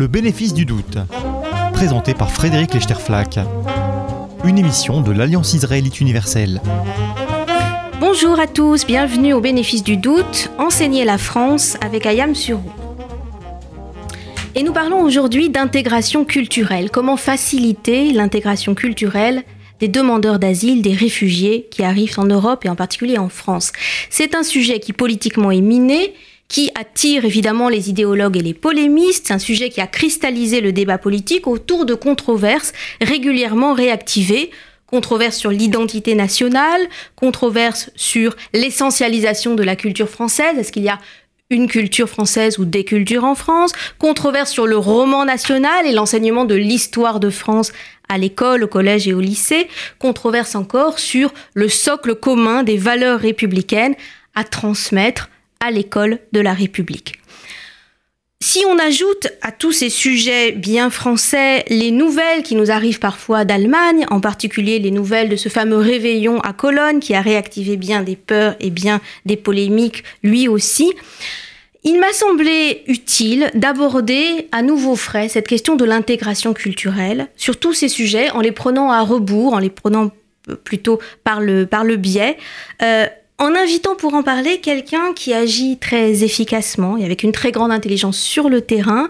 Le 0.00 0.06
bénéfice 0.06 0.54
du 0.54 0.64
doute, 0.64 0.96
présenté 1.74 2.14
par 2.14 2.30
Frédéric 2.30 2.72
Lechterflack, 2.72 3.38
une 4.44 4.56
émission 4.56 5.02
de 5.02 5.12
l'Alliance 5.12 5.52
israélite 5.52 6.00
universelle. 6.00 6.62
Bonjour 8.00 8.40
à 8.40 8.46
tous, 8.46 8.86
bienvenue 8.86 9.34
au 9.34 9.42
bénéfice 9.42 9.82
du 9.82 9.98
doute, 9.98 10.50
enseigner 10.56 11.04
la 11.04 11.18
France 11.18 11.76
avec 11.82 12.06
Ayam 12.06 12.34
Suro. 12.34 12.62
Et 14.54 14.62
nous 14.62 14.72
parlons 14.72 15.02
aujourd'hui 15.02 15.50
d'intégration 15.50 16.24
culturelle, 16.24 16.90
comment 16.90 17.18
faciliter 17.18 18.14
l'intégration 18.14 18.74
culturelle 18.74 19.44
des 19.80 19.88
demandeurs 19.88 20.38
d'asile, 20.38 20.80
des 20.80 20.94
réfugiés 20.94 21.68
qui 21.70 21.82
arrivent 21.82 22.18
en 22.18 22.24
Europe 22.24 22.64
et 22.64 22.70
en 22.70 22.74
particulier 22.74 23.18
en 23.18 23.28
France. 23.28 23.72
C'est 24.08 24.34
un 24.34 24.44
sujet 24.44 24.80
qui 24.80 24.94
politiquement 24.94 25.50
est 25.50 25.60
miné, 25.60 26.14
qui 26.50 26.70
attire 26.74 27.24
évidemment 27.24 27.70
les 27.70 27.88
idéologues 27.88 28.36
et 28.36 28.42
les 28.42 28.54
polémistes. 28.54 29.28
C'est 29.28 29.32
un 29.32 29.38
sujet 29.38 29.70
qui 29.70 29.80
a 29.80 29.86
cristallisé 29.86 30.60
le 30.60 30.72
débat 30.72 30.98
politique 30.98 31.46
autour 31.46 31.86
de 31.86 31.94
controverses 31.94 32.72
régulièrement 33.00 33.72
réactivées. 33.72 34.50
Controverses 34.86 35.36
sur 35.36 35.50
l'identité 35.50 36.16
nationale, 36.16 36.80
controverses 37.14 37.90
sur 37.94 38.36
l'essentialisation 38.52 39.54
de 39.54 39.62
la 39.62 39.76
culture 39.76 40.08
française. 40.08 40.58
Est-ce 40.58 40.72
qu'il 40.72 40.82
y 40.82 40.88
a 40.88 40.98
une 41.50 41.68
culture 41.68 42.08
française 42.08 42.58
ou 42.58 42.64
des 42.64 42.84
cultures 42.84 43.24
en 43.24 43.34
France, 43.36 43.72
controverse 43.98 44.50
sur 44.50 44.66
le 44.66 44.76
roman 44.76 45.24
national 45.24 45.86
et 45.86 45.92
l'enseignement 45.92 46.44
de 46.44 46.54
l'histoire 46.54 47.20
de 47.20 47.30
France 47.30 47.72
à 48.08 48.18
l'école, 48.18 48.64
au 48.64 48.68
collège 48.68 49.06
et 49.06 49.14
au 49.14 49.20
lycée, 49.20 49.68
controverse 49.98 50.56
encore 50.56 50.98
sur 50.98 51.32
le 51.54 51.68
socle 51.68 52.16
commun 52.16 52.64
des 52.64 52.76
valeurs 52.76 53.20
républicaines 53.20 53.94
à 54.34 54.44
transmettre 54.44 55.28
à 55.60 55.70
l'école 55.70 56.18
de 56.32 56.40
la 56.40 56.52
République. 56.52 57.20
Si 58.42 58.64
on 58.66 58.78
ajoute 58.78 59.28
à 59.42 59.52
tous 59.52 59.72
ces 59.72 59.90
sujets 59.90 60.52
bien 60.52 60.88
français 60.88 61.62
les 61.68 61.90
nouvelles 61.90 62.42
qui 62.42 62.54
nous 62.56 62.70
arrivent 62.70 62.98
parfois 62.98 63.44
d'Allemagne, 63.44 64.06
en 64.10 64.20
particulier 64.20 64.78
les 64.78 64.90
nouvelles 64.90 65.28
de 65.28 65.36
ce 65.36 65.50
fameux 65.50 65.76
réveillon 65.76 66.40
à 66.40 66.54
Cologne 66.54 67.00
qui 67.00 67.14
a 67.14 67.20
réactivé 67.20 67.76
bien 67.76 68.02
des 68.02 68.16
peurs 68.16 68.56
et 68.58 68.70
bien 68.70 69.02
des 69.26 69.36
polémiques 69.36 70.04
lui 70.22 70.48
aussi, 70.48 70.90
il 71.84 72.00
m'a 72.00 72.12
semblé 72.14 72.82
utile 72.86 73.50
d'aborder 73.54 74.48
à 74.52 74.62
nouveau 74.62 74.96
frais 74.96 75.28
cette 75.28 75.46
question 75.46 75.76
de 75.76 75.84
l'intégration 75.84 76.54
culturelle 76.54 77.28
sur 77.36 77.58
tous 77.58 77.74
ces 77.74 77.88
sujets 77.88 78.30
en 78.30 78.40
les 78.40 78.52
prenant 78.52 78.90
à 78.90 79.02
rebours, 79.02 79.52
en 79.52 79.58
les 79.58 79.70
prenant 79.70 80.10
plutôt 80.64 80.98
par 81.24 81.40
le, 81.40 81.66
par 81.66 81.84
le 81.84 81.96
biais, 81.96 82.36
euh, 82.82 83.06
en 83.40 83.54
invitant 83.56 83.96
pour 83.96 84.14
en 84.14 84.22
parler 84.22 84.60
quelqu'un 84.60 85.12
qui 85.14 85.32
agit 85.32 85.78
très 85.78 86.22
efficacement 86.22 86.96
et 86.98 87.04
avec 87.04 87.22
une 87.22 87.32
très 87.32 87.50
grande 87.50 87.72
intelligence 87.72 88.18
sur 88.18 88.48
le 88.48 88.60
terrain 88.60 89.08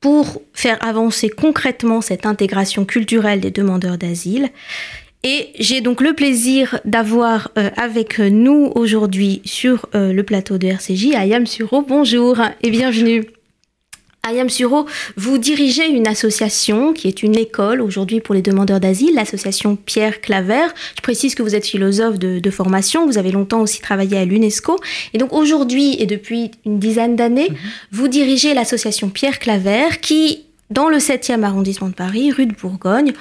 pour 0.00 0.42
faire 0.52 0.84
avancer 0.84 1.30
concrètement 1.30 2.00
cette 2.00 2.26
intégration 2.26 2.84
culturelle 2.84 3.40
des 3.40 3.52
demandeurs 3.52 3.98
d'asile. 3.98 4.50
Et 5.22 5.50
j'ai 5.60 5.80
donc 5.80 6.00
le 6.00 6.14
plaisir 6.14 6.80
d'avoir 6.84 7.52
euh, 7.56 7.70
avec 7.76 8.18
nous 8.18 8.72
aujourd'hui 8.74 9.40
sur 9.44 9.86
euh, 9.94 10.12
le 10.12 10.24
plateau 10.24 10.58
de 10.58 10.66
RCJ 10.66 11.14
Ayam 11.14 11.46
Suro. 11.46 11.82
Bonjour 11.82 12.40
et 12.64 12.70
bienvenue. 12.70 13.24
Ayam 14.24 14.48
Suro, 14.48 14.86
vous 15.16 15.36
dirigez 15.36 15.88
une 15.88 16.06
association 16.06 16.92
qui 16.92 17.08
est 17.08 17.24
une 17.24 17.36
école 17.36 17.80
aujourd'hui 17.80 18.20
pour 18.20 18.36
les 18.36 18.42
demandeurs 18.42 18.78
d'asile, 18.78 19.16
l'association 19.16 19.74
Pierre 19.74 20.20
Claver. 20.20 20.66
Je 20.96 21.02
précise 21.02 21.34
que 21.34 21.42
vous 21.42 21.56
êtes 21.56 21.66
philosophe 21.66 22.20
de, 22.20 22.50
formation, 22.50 23.04
vous 23.04 23.18
avez 23.18 23.32
longtemps 23.32 23.60
aussi 23.62 23.80
travaillé 23.80 24.16
à 24.18 24.24
l'UNESCO. 24.24 24.78
Et 25.12 25.18
donc 25.18 25.32
aujourd'hui 25.32 25.96
et 25.98 26.06
depuis 26.06 26.52
une 26.64 26.78
dizaine 26.78 27.16
d'années, 27.16 27.50
mhm. 27.50 27.56
vous 27.90 28.06
dirigez 28.06 28.54
l'association 28.54 29.08
Pierre 29.08 29.40
Claver 29.40 29.88
qui, 30.00 30.44
dans 30.70 30.88
le 30.88 30.98
7e 30.98 31.42
arrondissement 31.42 31.88
de 31.88 31.94
Paris, 31.94 32.30
rue 32.30 32.46
de 32.46 32.54
Bourgogne, 32.54 33.14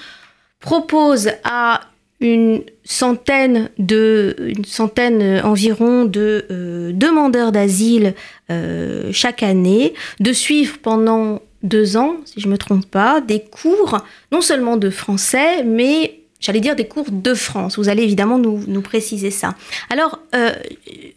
propose 0.60 1.32
à 1.44 1.82
une 2.22 2.62
centaine 2.84 3.70
de, 3.80 4.36
une 4.40 4.64
centaine 4.64 5.22
euh, 5.22 5.42
environ 5.42 6.06
de 6.06 6.46
euh, 6.52 6.92
demandeurs 6.94 7.52
d'asile 7.52 8.14
euh, 8.50 9.10
chaque 9.12 9.44
année, 9.44 9.94
de 10.20 10.32
suivre 10.32 10.78
pendant 10.82 11.42
deux 11.64 11.98
ans, 11.98 12.18
si 12.26 12.40
je 12.40 12.48
ne 12.48 12.54
me 12.54 12.58
trompe 12.58 12.86
pas, 12.86 13.22
des 13.22 13.40
cours 13.40 13.98
non 14.32 14.42
seulement 14.42 14.78
de 14.78 14.90
français, 14.90 15.64
mais 15.64 16.21
j'allais 16.42 16.60
dire 16.60 16.76
des 16.76 16.88
cours 16.88 17.06
de 17.10 17.34
France. 17.34 17.78
Vous 17.78 17.88
allez 17.88 18.04
évidemment 18.04 18.38
nous, 18.38 18.64
nous 18.68 18.82
préciser 18.82 19.32
ça. 19.32 19.56
Alors, 19.90 20.20
euh, 20.36 20.52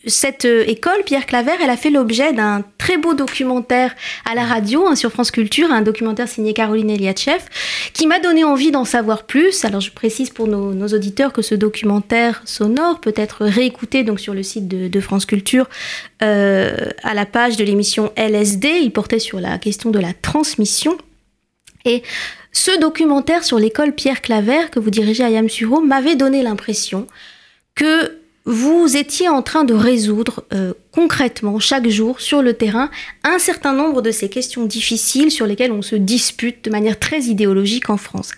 cette 0.07 0.45
euh, 0.45 0.65
école, 0.67 1.03
Pierre 1.05 1.27
Claver, 1.27 1.53
elle 1.63 1.71
a 1.71 1.77
fait 1.77 1.91
l'objet 1.91 2.33
d'un 2.33 2.63
très 2.79 2.99
beau 2.99 3.15
documentaire 3.15 3.95
à 4.31 4.35
la 4.35 4.45
radio 4.45 4.87
hein, 4.87 4.95
sur 4.95 5.11
France 5.11 5.31
Culture, 5.31 5.71
un 5.73 5.83
documentaire 5.83 6.29
signé 6.29 6.53
Caroline 6.53 6.91
Eliatchev, 6.91 7.43
qui 7.95 8.07
m'a 8.07 8.21
donné 8.21 8.45
envie 8.45 8.71
d'en 8.71 8.85
savoir 8.85 9.25
plus. 9.25 9.65
Alors, 9.65 9.81
je 9.81 9.91
précise 9.91 10.31
pour 10.31 10.47
nos, 10.47 10.85
auditeurs 10.85 11.33
que 11.33 11.41
ce 11.41 11.55
documentaire 11.55 12.43
sonore 12.45 13.01
peut 13.01 13.15
être 13.17 13.47
réécouté 13.47 14.05
donc 14.05 14.21
sur 14.21 14.35
le 14.35 14.43
site 14.43 14.69
de, 14.69 14.87
de 14.87 15.01
France 15.01 15.25
Culture 15.25 15.67
euh, 16.23 16.91
à 17.03 17.15
la 17.15 17.25
page 17.25 17.57
de 17.57 17.65
l'émission 17.65 18.13
LSD. 18.17 18.69
Il 18.83 18.93
portait 18.93 19.19
sur 19.19 19.41
la 19.41 19.59
question 19.59 19.91
de 19.91 19.99
la 19.99 20.13
transmission. 20.13 20.97
Et 21.87 22.03
ce 22.55 22.79
documentaire 22.79 23.45
sur 23.45 23.59
l'école 23.59 23.93
Pierre 23.93 24.23
Claver 24.23 24.71
que 24.71 24.79
vous 24.79 24.91
dirigez 24.91 25.25
à 25.25 25.29
Yamsuro 25.29 25.81
m'avait 25.81 26.15
donné 26.15 26.43
l'impression 26.43 27.09
que 27.75 28.19
vous 28.47 28.97
étiez 28.97 29.29
en 29.29 29.43
train 29.43 29.65
de 29.65 29.75
résoudre 29.75 30.45
euh, 30.55 30.73
concrètement 30.93 31.59
chaque 31.59 31.89
jour 31.89 32.21
sur 32.21 32.43
le 32.43 32.55
terrain 32.55 32.91
un 33.25 33.39
certain 33.41 33.73
nombre 33.73 34.03
de 34.03 34.13
ces 34.13 34.29
questions 34.29 34.67
difficiles 34.67 35.33
sur 35.33 35.47
lesquelles 35.47 35.73
on 35.73 35.83
se 35.83 35.97
dispute 35.97 36.65
de 36.65 36.71
manière 36.71 36.99
très 36.99 37.23
idéologique 37.23 37.91
en 37.91 37.97
France. 37.97 38.31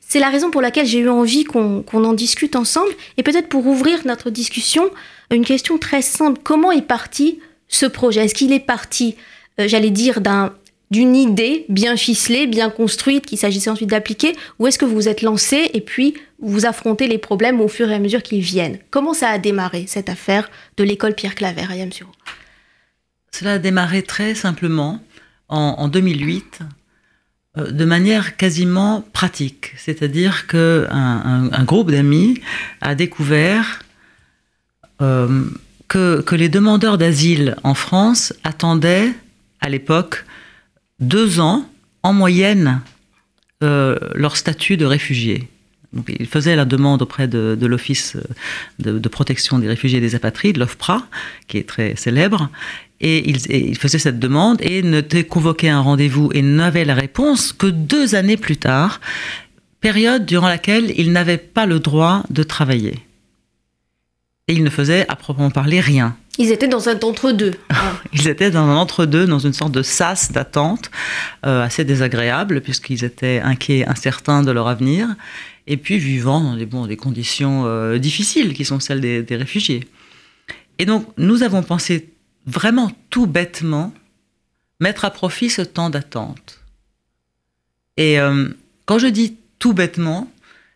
C'est 0.00 0.20
la 0.20 0.30
raison 0.30 0.50
pour 0.50 0.62
laquelle 0.62 0.86
j'ai 0.86 1.00
eu 1.00 1.10
envie 1.10 1.44
qu'on 1.44 1.84
en 1.92 2.12
discute 2.14 2.56
ensemble 2.56 2.90
et 3.18 3.22
peut-être 3.22 3.50
pour 3.50 3.66
ouvrir 3.66 4.06
notre 4.06 4.30
discussion, 4.30 4.88
une 5.30 5.44
question 5.44 5.76
très 5.76 6.00
simple. 6.00 6.40
Comment 6.42 6.72
est 6.72 6.80
parti 6.80 7.40
ce 7.68 7.84
projet? 7.84 8.24
Est-ce 8.24 8.34
qu'il 8.34 8.54
est 8.54 8.60
parti, 8.60 9.16
euh, 9.60 9.68
j'allais 9.68 9.90
dire, 9.90 10.22
d'un 10.22 10.54
d'une 10.90 11.14
idée 11.16 11.66
bien 11.68 11.96
ficelée, 11.96 12.46
bien 12.46 12.70
construite, 12.70 13.26
qu'il 13.26 13.38
s'agissait 13.38 13.70
ensuite 13.70 13.90
d'appliquer, 13.90 14.34
ou 14.58 14.66
est-ce 14.66 14.78
que 14.78 14.84
vous 14.84 14.94
vous 14.94 15.08
êtes 15.08 15.22
lancé 15.22 15.70
et 15.74 15.80
puis 15.80 16.14
vous 16.40 16.66
affrontez 16.66 17.08
les 17.08 17.18
problèmes 17.18 17.60
au 17.60 17.68
fur 17.68 17.90
et 17.90 17.94
à 17.94 17.98
mesure 17.98 18.22
qu'ils 18.22 18.40
viennent? 18.40 18.78
Comment 18.90 19.14
ça 19.14 19.28
a 19.28 19.38
démarré, 19.38 19.84
cette 19.86 20.08
affaire 20.08 20.50
de 20.76 20.84
l'école 20.84 21.14
Pierre 21.14 21.34
Claver 21.34 21.66
à 21.68 21.76
Yamsuro 21.76 22.10
Cela 23.32 23.54
a 23.54 23.58
démarré 23.58 24.02
très 24.02 24.34
simplement 24.34 25.00
en, 25.48 25.88
2008, 25.88 26.60
euh, 27.56 27.70
de 27.70 27.84
manière 27.86 28.36
quasiment 28.36 29.02
pratique. 29.12 29.72
C'est-à-dire 29.78 30.46
qu'un 30.46 31.50
un, 31.52 31.64
groupe 31.64 31.90
d'amis 31.90 32.40
a 32.82 32.94
découvert 32.94 33.80
euh, 35.00 35.44
que, 35.88 36.20
que 36.20 36.34
les 36.34 36.50
demandeurs 36.50 36.98
d'asile 36.98 37.56
en 37.62 37.72
France 37.72 38.34
attendaient 38.44 39.10
à 39.60 39.70
l'époque 39.70 40.24
deux 41.00 41.40
ans 41.40 41.68
en 42.02 42.12
moyenne 42.12 42.80
euh, 43.62 43.96
leur 44.14 44.36
statut 44.36 44.76
de 44.76 44.84
réfugié. 44.84 45.48
Donc, 45.92 46.12
ils 46.18 46.26
faisaient 46.26 46.54
la 46.54 46.64
demande 46.64 47.02
auprès 47.02 47.28
de, 47.28 47.56
l'Office 47.62 48.16
de, 48.78 49.08
protection 49.08 49.58
des 49.58 49.68
réfugiés 49.68 49.98
et 49.98 50.02
des 50.02 50.14
apatrides, 50.14 50.58
l'OFPRA, 50.58 51.06
qui 51.46 51.56
est 51.56 51.66
très 51.66 51.96
célèbre, 51.96 52.50
et 53.00 53.28
ils, 53.28 53.78
faisaient 53.78 53.98
cette 53.98 54.18
demande 54.18 54.60
et 54.60 54.82
ne 54.82 55.00
convoquaient 55.22 55.68
un 55.68 55.80
rendez-vous 55.80 56.30
et 56.34 56.42
n'avaient 56.42 56.84
la 56.84 56.94
réponse 56.94 57.52
que 57.52 57.66
deux 57.66 58.14
années 58.14 58.36
plus 58.36 58.58
tard, 58.58 59.00
période 59.80 60.26
durant 60.26 60.48
laquelle 60.48 60.92
ils 60.96 61.12
n'avaient 61.12 61.38
pas 61.38 61.64
le 61.64 61.80
droit 61.80 62.22
de 62.28 62.42
travailler. 62.42 62.98
Et 64.48 64.54
ils 64.54 64.64
ne 64.64 64.70
faisaient 64.70 65.06
à 65.08 65.16
proprement 65.16 65.50
parler 65.50 65.80
rien. 65.80 66.16
Ils 66.38 66.52
étaient 66.52 66.68
dans 66.68 66.88
un 66.88 66.98
entre-deux. 67.00 67.54
Ils 68.12 68.28
étaient 68.28 68.52
dans 68.52 68.64
un 68.64 68.76
entre-deux, 68.76 69.26
dans 69.26 69.40
une 69.40 69.52
sorte 69.52 69.72
de 69.72 69.82
sas 69.82 70.30
d'attente 70.30 70.90
euh, 71.44 71.62
assez 71.62 71.84
désagréable, 71.84 72.60
puisqu'ils 72.60 73.04
étaient 73.04 73.40
inquiets, 73.40 73.84
incertains 73.86 74.42
de 74.42 74.52
leur 74.52 74.68
avenir, 74.68 75.08
et 75.66 75.76
puis 75.76 75.98
vivant 75.98 76.40
dans 76.40 76.86
des, 76.86 76.96
conditions 76.96 77.66
euh, 77.66 77.98
difficiles 77.98 78.54
qui 78.54 78.64
sont 78.64 78.78
celles 78.78 79.00
des, 79.00 79.36
réfugiés. 79.36 79.88
Et 80.78 80.86
donc, 80.86 81.06
nous 81.18 81.42
avons 81.42 81.64
pensé 81.64 82.08
vraiment 82.46 82.92
tout 83.10 83.26
bêtement 83.26 83.92
mettre 84.78 85.04
à 85.04 85.10
profit 85.10 85.50
ce 85.50 85.62
temps 85.62 85.90
d'attente. 85.90 86.60
Et 87.96 88.20
euh, 88.20 88.48
quand 88.86 89.00
je 89.00 89.08
dis 89.08 89.36
tout 89.58 89.72
bêtement, 89.72 90.30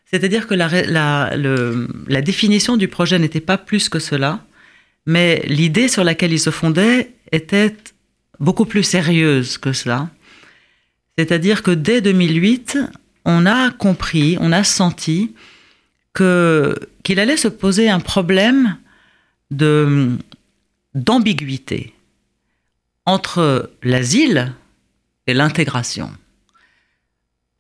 c'est-à-dire 0.07 0.49
que 0.49 0.55
la 0.55 2.21
définition 2.21 2.77
du 2.77 2.89
projet 2.89 3.21
n'était 3.21 3.41
pas 3.41 3.57
plus 3.57 3.89
que 3.89 4.01
cela, 4.01 4.41
mais 5.07 5.43
l'idée 5.47 5.89
sur 5.89 6.05
laquelle 6.05 6.33
il 6.33 6.41
se 6.41 6.51
fondait 6.51 7.13
était 7.31 7.75
beaucoup 8.41 8.65
plus 8.65 8.83
sérieuse 8.83 9.59
que 9.59 9.73
cela. 9.73 10.11
C'est-à-dire 11.19 11.63
que 11.63 11.71
dès 11.71 12.01
2008, 12.01 12.79
on 13.25 13.47
a 13.47 13.71
compris, 13.71 14.37
on 14.41 14.53
a 14.53 14.65
senti 14.65 15.35
qu'il 16.15 17.19
allait 17.19 17.37
se 17.37 17.49
poser 17.49 17.89
un 17.89 18.01
problème 18.01 18.77
d'ambiguïté 20.95 21.95
entre 23.07 23.71
l'asile 23.83 24.53
et 25.27 25.35
l'intégration. 25.35 26.11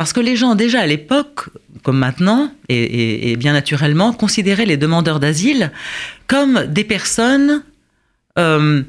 Parce 0.02 0.12
que 0.12 0.18
les 0.18 0.34
gens, 0.34 0.56
déjà 0.56 0.80
à 0.80 0.86
l'époque, 0.86 1.50
comme 1.84 1.96
maintenant, 1.96 2.52
et, 2.68 3.36
bien 3.36 3.52
naturellement, 3.52 4.12
considéraient 4.12 4.66
les 4.66 4.76
demandeurs 4.76 5.20
d'asile 5.20 5.70
comme 6.26 6.66
des 6.66 6.82
personnes 6.82 7.62
euh, 8.36 8.82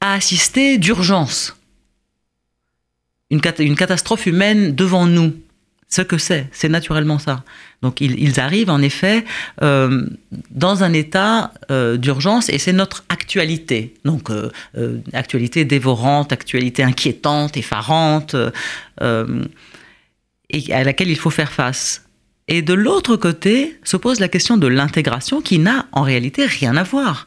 à 0.00 0.14
assister 0.14 0.78
d'urgence. 0.78 1.54
Une, 3.30 3.40
catastrophe 3.40 4.26
humaine 4.26 4.74
devant 4.74 5.06
nous 5.06 5.36
ce 5.88 6.02
que 6.02 6.18
c'est, 6.18 6.48
c'est 6.50 6.68
naturellement 6.68 7.20
ça. 7.20 7.44
Donc 7.82 8.00
ils, 8.00 8.40
arrivent 8.40 8.70
en 8.70 8.82
effet 8.82 9.24
euh, 9.62 10.04
dans 10.50 10.82
un 10.82 10.92
état 10.92 11.52
euh, 11.70 11.96
d'urgence 11.96 12.48
et 12.48 12.58
c'est 12.58 12.72
notre 12.72 13.04
actualité. 13.08 13.94
Donc 14.04 14.30
actualité 15.12 15.64
dévorante, 15.64 16.32
actualité 16.32 16.82
inquiétante, 16.82 17.56
effarante, 17.56 18.34
et 20.50 20.72
à 20.72 20.84
laquelle 20.84 21.10
il 21.10 21.18
faut 21.18 21.30
faire 21.30 21.52
face. 21.52 22.04
Et 22.48 22.62
de 22.62 22.74
l'autre 22.74 23.16
côté 23.16 23.78
se 23.82 23.96
pose 23.96 24.20
la 24.20 24.28
question 24.28 24.56
de 24.56 24.66
l'intégration 24.66 25.40
qui 25.40 25.58
n'a 25.58 25.86
en 25.92 26.02
réalité 26.02 26.46
rien 26.46 26.76
à 26.76 26.84
voir, 26.84 27.26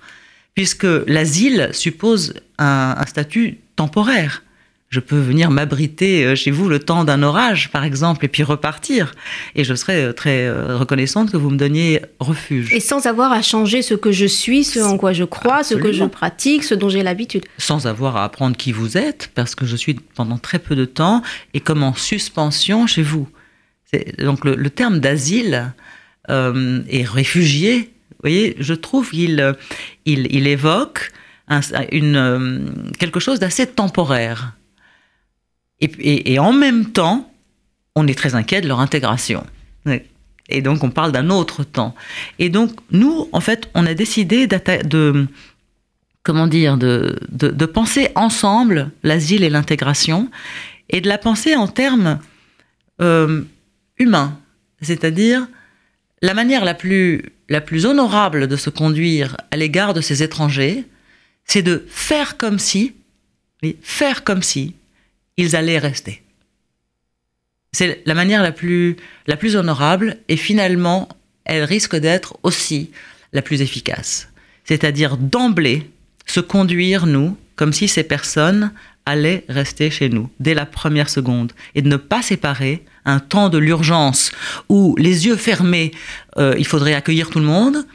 puisque 0.55 0.87
l'asile 1.07 1.69
suppose 1.73 2.33
un 2.57 3.05
statut 3.05 3.59
temporaire 3.75 4.43
je 4.89 4.99
peux 4.99 5.19
venir 5.19 5.51
m'abriter 5.51 6.25
euh, 6.25 6.35
chez 6.35 6.49
vous 6.49 6.67
le 6.67 6.79
temps 6.79 7.03
d'un 7.03 7.21
orage, 7.21 7.69
par 7.69 7.83
exemple, 7.83 8.25
et 8.25 8.27
puis 8.27 8.41
repartir. 8.41 9.13
Et 9.55 9.63
je 9.63 9.75
serais 9.75 10.03
euh, 10.03 10.13
très 10.13 10.47
euh, 10.47 10.77
reconnaissante 10.77 11.31
que 11.31 11.37
vous 11.37 11.51
me 11.51 11.57
donniez 11.57 12.01
refuge. 12.19 12.73
Et 12.73 12.79
sans 12.79 13.05
avoir 13.05 13.31
à 13.31 13.43
changer 13.43 13.83
ce 13.83 13.93
que 13.93 14.11
je 14.11 14.25
suis, 14.25 14.63
ce 14.63 14.79
en 14.79 14.97
quoi 14.97 15.13
je 15.13 15.23
crois, 15.23 15.63
ce 15.63 15.75
que 15.75 15.91
je 15.91 16.05
pratique, 16.05 16.63
ce 16.63 16.73
dont 16.73 16.89
j'ai 16.89 17.03
l'habitude. 17.03 17.45
Sans 17.59 17.85
avoir 17.85 18.17
à 18.17 18.23
apprendre 18.23 18.57
qui 18.57 18.71
vous 18.71 18.97
êtes, 18.97 19.29
parce 19.35 19.53
que 19.53 19.67
je 19.67 19.75
suis 19.75 19.93
pendant 20.15 20.39
très 20.39 20.57
peu 20.57 20.75
de 20.75 20.85
temps 20.85 21.21
et 21.53 21.59
comme 21.59 21.83
en 21.83 21.93
suspension 21.93 22.87
chez 22.87 23.03
vous. 23.03 23.27
Donc 24.17 24.43
le, 24.45 24.69
terme 24.69 24.99
d'asile 24.99 25.73
et 26.29 27.03
réfugié, 27.03 27.91
vous 28.11 28.17
voyez, 28.21 28.55
je 28.59 28.75
trouve 28.75 29.09
qu'il 29.09 29.55
il, 30.05 30.47
évoque 30.47 31.11
une, 31.91 32.91
quelque 32.99 33.19
chose 33.19 33.39
d'assez 33.39 33.65
temporaire. 33.65 34.53
Et, 35.81 36.39
en 36.39 36.51
même 36.51 36.91
temps, 36.91 37.31
on 37.95 38.07
est 38.07 38.17
très 38.17 38.35
inquiet 38.35 38.61
de 38.61 38.67
leur 38.67 38.79
intégration. 38.79 39.45
Et 40.49 40.61
donc, 40.61 40.83
on 40.83 40.89
parle 40.89 41.11
d'un 41.11 41.29
autre 41.29 41.63
temps. 41.63 41.95
Et 42.37 42.49
donc, 42.49 42.71
nous, 42.91 43.29
en 43.31 43.39
fait, 43.39 43.69
on 43.75 43.85
a 43.85 43.93
décidé 43.93 44.47
de, 44.47 45.27
comment 46.23 46.47
dire, 46.47 46.77
de, 46.77 47.19
de, 47.31 47.65
penser 47.65 48.09
ensemble 48.15 48.91
l'asile 49.03 49.43
et 49.43 49.49
l'intégration, 49.49 50.29
et 50.89 51.01
de 51.01 51.07
la 51.07 51.17
penser 51.17 51.55
en 51.55 51.67
termes 51.67 52.19
euh, 52.99 53.43
humains, 53.99 54.37
c'est-à-dire 54.81 55.47
la 56.21 56.33
manière 56.33 56.65
la 56.65 56.73
plus, 56.73 57.23
la 57.47 57.61
plus 57.61 57.85
honorable 57.85 58.47
de 58.47 58.55
se 58.55 58.69
conduire 58.69 59.37
à 59.51 59.57
l'égard 59.57 59.93
de 59.93 60.01
ces 60.01 60.23
étrangers, 60.23 60.83
c'est 61.45 61.61
de 61.61 61.85
faire 61.87 62.37
comme 62.37 62.59
si, 62.59 62.93
faire 63.81 64.23
comme 64.23 64.41
si 64.41 64.75
ils 65.39 65.55
allaient 65.55 65.79
rester. 65.79 66.21
C'est 67.71 68.01
la 68.05 68.13
manière 68.13 68.43
la 68.43 68.51
plus, 68.51 68.97
la 69.25 69.37
plus 69.37 69.55
honorable 69.55 70.17
et 70.27 70.35
finalement, 70.35 71.07
elle 71.45 71.63
risque 71.63 71.95
d'être 71.95 72.37
aussi 72.43 72.91
la 73.31 73.41
plus 73.41 73.61
efficace. 73.61 74.29
C'est-à-dire 74.65 75.17
d'emblée 75.17 75.89
se 76.25 76.41
conduire, 76.41 77.05
nous, 77.05 77.37
comme 77.55 77.73
si 77.73 77.87
ces 77.87 78.03
personnes 78.03 78.71
allaient 79.05 79.45
rester 79.47 79.89
chez 79.89 80.09
nous 80.09 80.29
dès 80.39 80.53
la 80.53 80.65
première 80.65 81.09
seconde 81.09 81.53
et 81.73 81.81
de 81.81 81.87
ne 81.87 81.95
pas 81.95 82.21
séparer 82.21 82.83
un 83.05 83.19
temps 83.19 83.49
de 83.49 83.57
l'urgence 83.57 84.31
où 84.67 84.95
les 84.97 85.25
yeux 85.25 85.37
fermés, 85.37 85.91
euh, 86.37 86.53
il 86.57 86.67
faudrait 86.67 86.95
accueillir 86.95 87.29
tout 87.29 87.39
le 87.39 87.45
monde, 87.45 87.85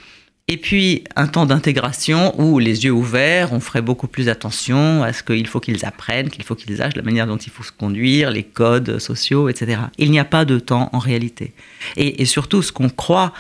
et 0.47 0.59
puis 0.59 1.05
un 1.17 1.27
temps 1.27 1.47
d'intégration 1.47 2.39
où 2.39 2.59
les 2.59 2.85
yeux 2.85 2.93
ouverts, 2.93 3.55
on 3.55 3.61
ferait 3.61 3.81
beaucoup 3.81 4.09
plus 4.09 4.29
attention 4.29 5.03
à 5.03 5.15
ce 5.15 5.23
qu'il 5.23 5.47
faut 5.47 5.59
qu'ils 5.59 5.87
apprennent, 5.87 6.29
qu'il 6.29 6.45
faut 6.45 6.55
qu'ils 6.55 6.77
sachent 6.77 6.97
la 6.97 7.03
manière 7.03 7.27
dont 7.27 7.39
il 7.39 7.51
faut 7.51 7.63
se 7.63 7.73
conduire, 7.73 8.31
les 8.31 8.43
codes 8.43 8.99
sociaux, 8.99 9.49
etc. 9.49 9.81
Il 9.97 10.11
n'y 10.11 10.19
a 10.19 10.25
pas 10.27 10.45
de 10.45 10.59
temps 10.59 10.91
en 10.93 10.99
réalité. 10.99 11.55
Et, 11.97 12.27
surtout, 12.27 12.61
ce 12.61 12.73
qu'on 12.73 12.91
croit, 12.91 13.33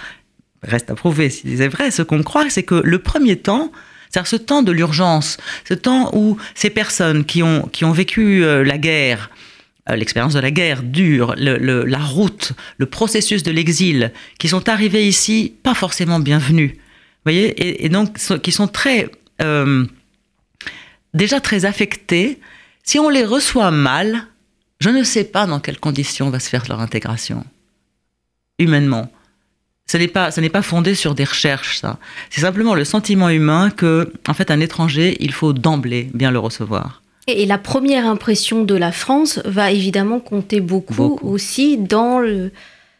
reste 0.62 0.90
à 0.90 0.94
prouver 0.94 1.28
si 1.28 1.58
c'est 1.58 1.68
vrai, 1.68 1.90
ce 1.90 2.00
qu'on 2.00 2.22
croit, 2.22 2.48
c'est 2.48 2.62
que 2.62 2.76
le 2.76 2.98
premier 2.98 3.36
temps, 3.36 3.70
c'est-à-dire 4.08 4.26
ce 4.26 4.36
temps 4.36 4.62
de 4.62 4.72
l'urgence, 4.72 5.36
ce 5.68 5.74
temps 5.74 6.10
où 6.14 6.38
ces 6.54 6.70
personnes 6.70 7.26
qui 7.26 7.42
ont, 7.42 7.68
vécu 7.92 8.42
euh, 8.42 8.64
la 8.64 8.78
guerre, 8.78 9.28
euh, 9.90 9.96
l'expérience 9.96 10.32
de 10.32 10.40
la 10.40 10.50
guerre 10.50 10.82
dure, 10.82 11.34
la 11.36 11.98
route, 11.98 12.52
le 12.78 12.86
processus 12.86 13.42
de 13.42 13.50
l'exil, 13.50 14.10
qui 14.38 14.48
sont 14.48 14.70
arrivés 14.70 15.06
ici 15.06 15.52
pas 15.62 15.74
forcément 15.74 16.18
bienvenus, 16.18 16.72
voyez 17.24 17.84
et, 17.84 17.88
donc 17.88 18.18
qui 18.42 18.52
sont 18.52 18.68
très 18.68 19.10
euh, 19.42 19.84
déjà 21.14 21.40
très 21.40 21.64
affectés. 21.64 22.40
Si 22.82 22.98
on 22.98 23.08
les 23.08 23.24
reçoit 23.24 23.70
mal, 23.70 24.26
je 24.80 24.90
ne 24.90 25.02
sais 25.02 25.24
pas 25.24 25.46
dans 25.46 25.60
quelles 25.60 25.80
conditions 25.80 26.30
va 26.30 26.38
se 26.38 26.48
faire 26.48 26.64
leur 26.68 26.80
intégration 26.80 27.44
humainement. 28.58 29.10
Ce 29.86 29.98
n'est 29.98 30.08
pas, 30.08 30.30
ce 30.30 30.40
n'est 30.40 30.48
pas 30.48 30.62
fondé 30.62 30.94
sur 30.94 31.14
des 31.14 31.24
recherches, 31.24 31.78
ça. 31.80 31.98
C'est 32.30 32.40
simplement 32.40 32.74
le 32.74 32.84
sentiment 32.84 33.28
humain 33.28 33.70
que, 33.70 34.12
en 34.26 34.34
fait, 34.34 34.50
un 34.50 34.60
étranger, 34.60 35.16
il 35.20 35.32
faut 35.32 35.52
d'emblée 35.52 36.08
bien 36.14 36.30
le 36.30 36.38
recevoir. 36.38 37.02
Et 37.26 37.46
la 37.46 37.58
première 37.58 38.06
impression 38.06 38.64
de 38.64 38.74
la 38.74 38.92
France 38.92 39.40
va 39.44 39.72
évidemment 39.72 40.20
compter 40.20 40.60
beaucoup, 40.60 41.18
aussi 41.22 41.76
dans 41.76 42.18
le, 42.18 42.50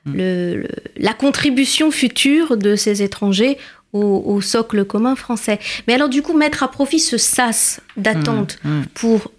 le, 0.07 0.67
la 0.97 1.13
contribution 1.13 1.91
future 1.91 2.57
de 2.57 2.77
ces 2.77 3.03
étrangers 3.03 3.59
au, 3.95 4.41
socle 4.41 4.85
commun 4.85 5.15
français. 5.15 5.59
Mais 5.87 5.95
alors 5.95 6.09
du 6.09 6.21
coup, 6.23 6.37
mettre 6.37 6.63
à 6.63 6.71
profit 6.71 6.99
ce 6.99 7.17
sas 7.17 7.81
d'attente 7.97 8.59
mmh, 8.65 8.71
mmh. 8.71 8.87
pour 8.95 9.31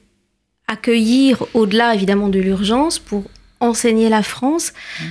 accueillir 0.67 1.43
au-delà 1.53 1.93
évidemment 1.93 2.29
de 2.29 2.39
l'urgence, 2.39 2.97
pour 2.97 3.25
enseigner 3.59 4.09
la 4.09 4.23
France. 4.23 4.73
Mmh. 4.99 5.03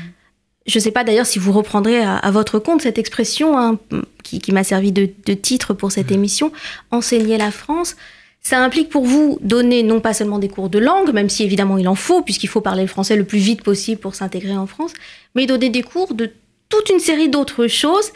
Je 0.67 0.79
ne 0.79 0.83
sais 0.83 0.91
pas 0.91 1.05
d'ailleurs 1.05 1.27
si 1.27 1.39
vous 1.39 1.53
reprendrez 1.53 2.01
à, 2.03 2.31
votre 2.31 2.59
compte 2.59 2.81
cette 2.81 2.97
expression 2.97 3.59
hein, 3.59 3.79
qui, 4.23 4.51
m'a 4.51 4.65
servi 4.65 4.93
de, 4.93 5.35
titre 5.35 5.75
pour 5.75 5.93
cette 5.93 6.11
émission, 6.11 6.53
enseigner 6.91 7.37
la 7.37 7.51
France. 7.51 7.97
Ça 8.41 8.63
implique 8.63 8.89
pour 8.89 9.05
vous 9.05 9.39
donner 9.43 9.83
non 9.83 10.01
pas 10.01 10.15
seulement 10.15 10.39
des 10.39 10.49
cours 10.49 10.71
de 10.71 10.79
langue, 10.79 11.13
même 11.13 11.29
si 11.29 11.45
évidemment 11.45 11.77
il 11.77 11.87
en 11.87 11.95
faut, 11.95 12.23
puisqu'il 12.23 12.47
faut 12.47 12.63
parler 12.63 12.83
le 12.83 12.89
français 12.89 13.17
le 13.17 13.25
plus 13.25 13.39
vite 13.39 13.63
possible 13.63 14.01
pour 14.01 14.15
s'intégrer 14.15 14.57
en 14.57 14.67
France, 14.67 14.93
mais 15.35 15.47
donner 15.47 15.69
des 15.69 15.83
cours 15.83 16.15
de 16.15 16.33
toute 16.71 16.89
une 16.89 16.99
série 16.99 17.29
d'autres 17.29 17.67
choses 17.67 18.11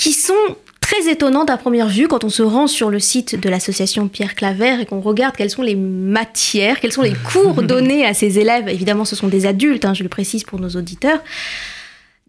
qui 0.00 0.14
sont 0.14 0.56
très 0.80 1.10
étonnantes 1.10 1.50
à 1.50 1.58
première 1.58 1.88
vue 1.88 2.08
quand 2.08 2.24
on 2.24 2.30
se 2.30 2.42
rend 2.42 2.66
sur 2.66 2.88
le 2.88 2.98
site 2.98 3.38
de 3.38 3.50
l'association 3.50 4.08
Pierre 4.08 4.34
Claver 4.34 4.78
et 4.80 4.86
qu'on 4.86 5.02
regarde 5.02 5.36
quelles 5.36 5.50
sont 5.50 5.62
les 5.62 5.76
matières, 5.76 6.80
quels 6.80 6.90
sont 6.90 7.02
les 7.02 7.12
cours 7.32 7.62
donnés 7.62 8.06
à 8.06 8.14
ces 8.14 8.38
élèves. 8.38 8.66
Évidemment, 8.68 9.04
ce 9.04 9.14
sont 9.14 9.28
des 9.28 9.44
adultes, 9.44 9.84
hein, 9.84 9.92
je 9.92 10.02
le 10.02 10.08
précise 10.08 10.42
pour 10.42 10.58
nos 10.58 10.70
auditeurs. 10.70 11.22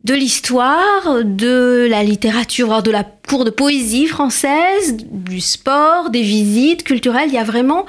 De 0.03 0.13
l'histoire, 0.13 1.23
de 1.23 1.87
la 1.89 2.03
littérature, 2.03 2.83
de 2.83 2.91
la 2.91 3.05
cour 3.05 3.45
de 3.45 3.51
poésie 3.51 4.07
française, 4.07 4.97
du 5.09 5.39
sport, 5.39 6.09
des 6.09 6.23
visites 6.23 6.83
culturelles. 6.83 7.29
Il 7.29 7.35
y 7.35 7.37
a 7.37 7.45
vraiment 7.45 7.85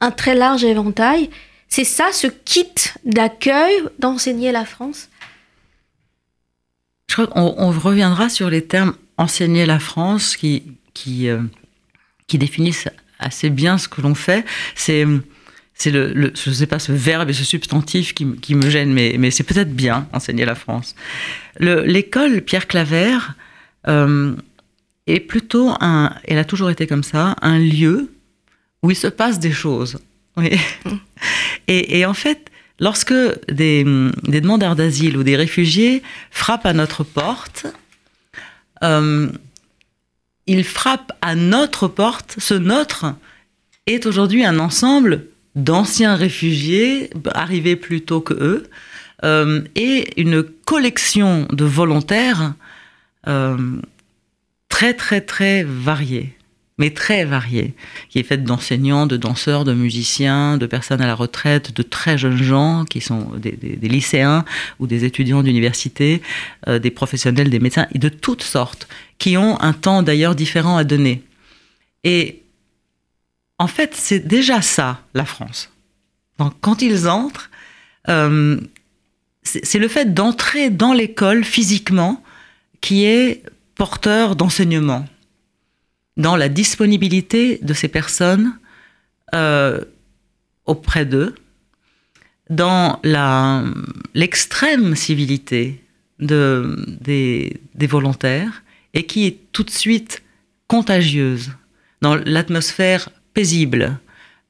un 0.00 0.10
très 0.10 0.34
large 0.34 0.64
éventail. 0.64 1.30
C'est 1.68 1.84
ça, 1.84 2.08
ce 2.12 2.26
kit 2.26 2.74
d'accueil 3.06 3.72
d'enseigner 4.00 4.52
la 4.52 4.66
France? 4.66 5.08
Je 7.08 7.14
crois 7.14 7.26
qu'on 7.28 7.70
reviendra 7.70 8.28
sur 8.28 8.50
les 8.50 8.66
termes 8.66 8.94
enseigner 9.16 9.66
la 9.66 9.78
France 9.78 10.36
qui, 10.36 10.62
qui, 10.92 11.28
euh, 11.28 11.42
qui 12.26 12.38
définissent 12.38 12.88
assez 13.18 13.50
bien 13.50 13.78
ce 13.78 13.88
que 13.88 14.00
l'on 14.00 14.14
fait. 14.14 14.44
C'est 14.74 15.06
c'est 15.76 15.90
le, 15.90 16.32
je 16.34 16.50
sais 16.50 16.66
pas, 16.66 16.78
ce 16.78 16.92
verbe 16.92 17.30
et 17.30 17.32
ce 17.32 17.44
substantif 17.44 18.14
qui, 18.14 18.36
qui 18.36 18.54
me 18.54 18.70
gêne, 18.70 18.92
mais, 18.92 19.16
mais 19.18 19.30
c'est 19.30 19.42
peut-être 19.42 19.74
bien, 19.74 20.08
enseigner 20.12 20.44
la 20.44 20.54
France. 20.54 20.94
L'école 21.58 22.42
Pierre 22.42 22.68
Claver 22.68 23.18
euh, 23.88 24.36
est 25.06 25.20
plutôt 25.20 25.72
un, 25.80 26.14
elle 26.24 26.38
a 26.38 26.44
toujours 26.44 26.70
été 26.70 26.86
comme 26.86 27.02
ça, 27.02 27.34
un 27.42 27.58
lieu 27.58 28.12
où 28.82 28.90
il 28.90 28.96
se 28.96 29.08
passe 29.08 29.40
des 29.40 29.52
choses. 29.52 29.98
Oui. 30.36 30.50
Et, 31.68 31.98
et, 31.98 32.06
en 32.06 32.14
fait, 32.14 32.50
lorsque 32.78 33.14
des, 33.48 33.84
des 34.24 34.40
demandeurs 34.40 34.76
d'asile 34.76 35.16
ou 35.16 35.22
des 35.22 35.36
réfugiés 35.36 36.02
frappent 36.30 36.66
à 36.66 36.72
notre 36.72 37.02
porte, 37.02 37.66
euh, 38.84 39.28
il 40.46 40.64
frappe 40.64 41.12
à 41.22 41.34
notre 41.34 41.88
porte. 41.88 42.36
Ce 42.38 42.54
notre 42.54 43.14
est 43.86 44.06
aujourd'hui 44.06 44.44
un 44.44 44.58
ensemble 44.58 45.26
d'anciens 45.54 46.16
réfugiés 46.16 47.10
arrivés 47.32 47.76
plus 47.76 48.02
tôt 48.02 48.20
que 48.20 48.34
eux 48.34 48.66
euh, 49.24 49.62
et 49.74 50.20
une 50.20 50.42
collection 50.42 51.46
de 51.50 51.64
volontaires 51.64 52.54
euh, 53.26 53.56
très 54.68 54.94
très 54.94 55.20
très 55.20 55.64
variée. 55.64 56.36
Mais 56.76 56.90
très 56.90 57.24
variée, 57.24 57.74
qui 58.08 58.18
est 58.18 58.24
faite 58.24 58.42
d'enseignants, 58.42 59.06
de 59.06 59.16
danseurs, 59.16 59.64
de 59.64 59.72
musiciens, 59.74 60.58
de 60.58 60.66
personnes 60.66 61.00
à 61.00 61.06
la 61.06 61.14
retraite, 61.14 61.74
de 61.74 61.82
très 61.82 62.18
jeunes 62.18 62.42
gens 62.42 62.84
qui 62.84 63.00
sont 63.00 63.30
des, 63.36 63.76
lycéens 63.82 64.44
ou 64.80 64.86
des 64.86 65.04
étudiants 65.04 65.42
d'université, 65.42 66.20
euh, 66.66 66.80
des 66.80 66.90
professionnels, 66.90 67.48
des 67.48 67.60
médecins, 67.60 67.86
et 67.92 67.98
de 67.98 68.08
toutes 68.08 68.42
sortes, 68.42 68.88
qui 69.18 69.36
ont 69.36 69.60
un 69.60 69.72
temps 69.72 70.02
d'ailleurs 70.02 70.34
différent 70.34 70.76
à 70.76 70.82
donner. 70.82 71.22
Et 72.02 72.42
en 73.58 73.68
fait, 73.68 73.94
c'est 73.94 74.26
déjà 74.26 74.60
ça, 74.60 75.00
la 75.14 75.24
France. 75.24 75.70
Donc, 76.38 76.54
quand 76.60 76.82
ils 76.82 77.06
entrent, 77.08 77.50
euh, 78.08 78.60
c'est 79.44 79.78
le 79.78 79.88
fait 79.88 80.12
d'entrer 80.12 80.70
dans 80.70 80.92
l'école 80.92 81.44
physiquement 81.44 82.22
qui 82.80 83.04
est 83.04 83.44
porteur 83.76 84.34
d'enseignement 84.34 85.06
dans 86.16 86.36
la 86.36 86.48
disponibilité 86.48 87.58
de 87.62 87.74
ces 87.74 87.88
personnes 87.88 88.56
euh, 89.34 89.80
auprès 90.66 91.04
d'eux, 91.04 91.34
dans 92.50 93.00
l'extrême 94.14 94.94
civilité 94.96 95.82
de, 96.20 96.76
des, 97.00 97.86
volontaires 97.86 98.62
et 98.92 99.06
qui 99.06 99.26
est 99.26 99.38
tout 99.52 99.64
de 99.64 99.70
suite 99.70 100.22
contagieuse, 100.68 101.52
dans 102.00 102.14
l'atmosphère 102.14 103.08
paisible, 103.32 103.98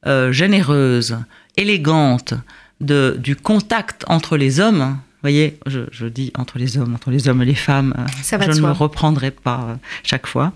euh, 0.05 0.31
généreuse, 0.31 1.17
élégante 1.57 2.33
de, 2.81 3.15
du 3.17 3.35
contact 3.35 4.03
entre 4.07 4.37
les 4.37 4.59
hommes. 4.59 4.97
Vous 4.97 5.21
voyez, 5.29 5.57
je, 5.65 6.05
dis 6.05 6.31
entre 6.37 6.59
les 6.59 6.77
hommes, 6.77 6.93
entre 6.93 7.09
les 7.09 7.27
hommes 7.27 7.41
et 7.41 7.45
les 7.45 7.55
femmes. 7.55 7.95
Ça 8.21 8.39
je 8.39 8.51
ne 8.51 8.67
me 8.67 8.71
reprendrai 8.71 9.31
pas 9.31 9.79
chaque 10.03 10.27
fois 10.27 10.53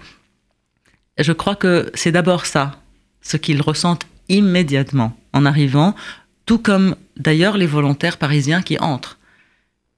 je 1.19 1.31
crois 1.31 1.55
que 1.55 1.91
c'est 1.93 2.11
d'abord 2.11 2.45
ça, 2.45 2.79
ce 3.21 3.37
qu'ils 3.37 3.61
ressentent 3.61 4.07
immédiatement 4.29 5.15
en 5.33 5.45
arrivant, 5.45 5.95
tout 6.45 6.59
comme 6.59 6.95
d'ailleurs 7.17 7.57
les 7.57 7.65
volontaires 7.65 8.17
parisiens 8.17 8.61
qui 8.61 8.79
entrent. 8.79 9.17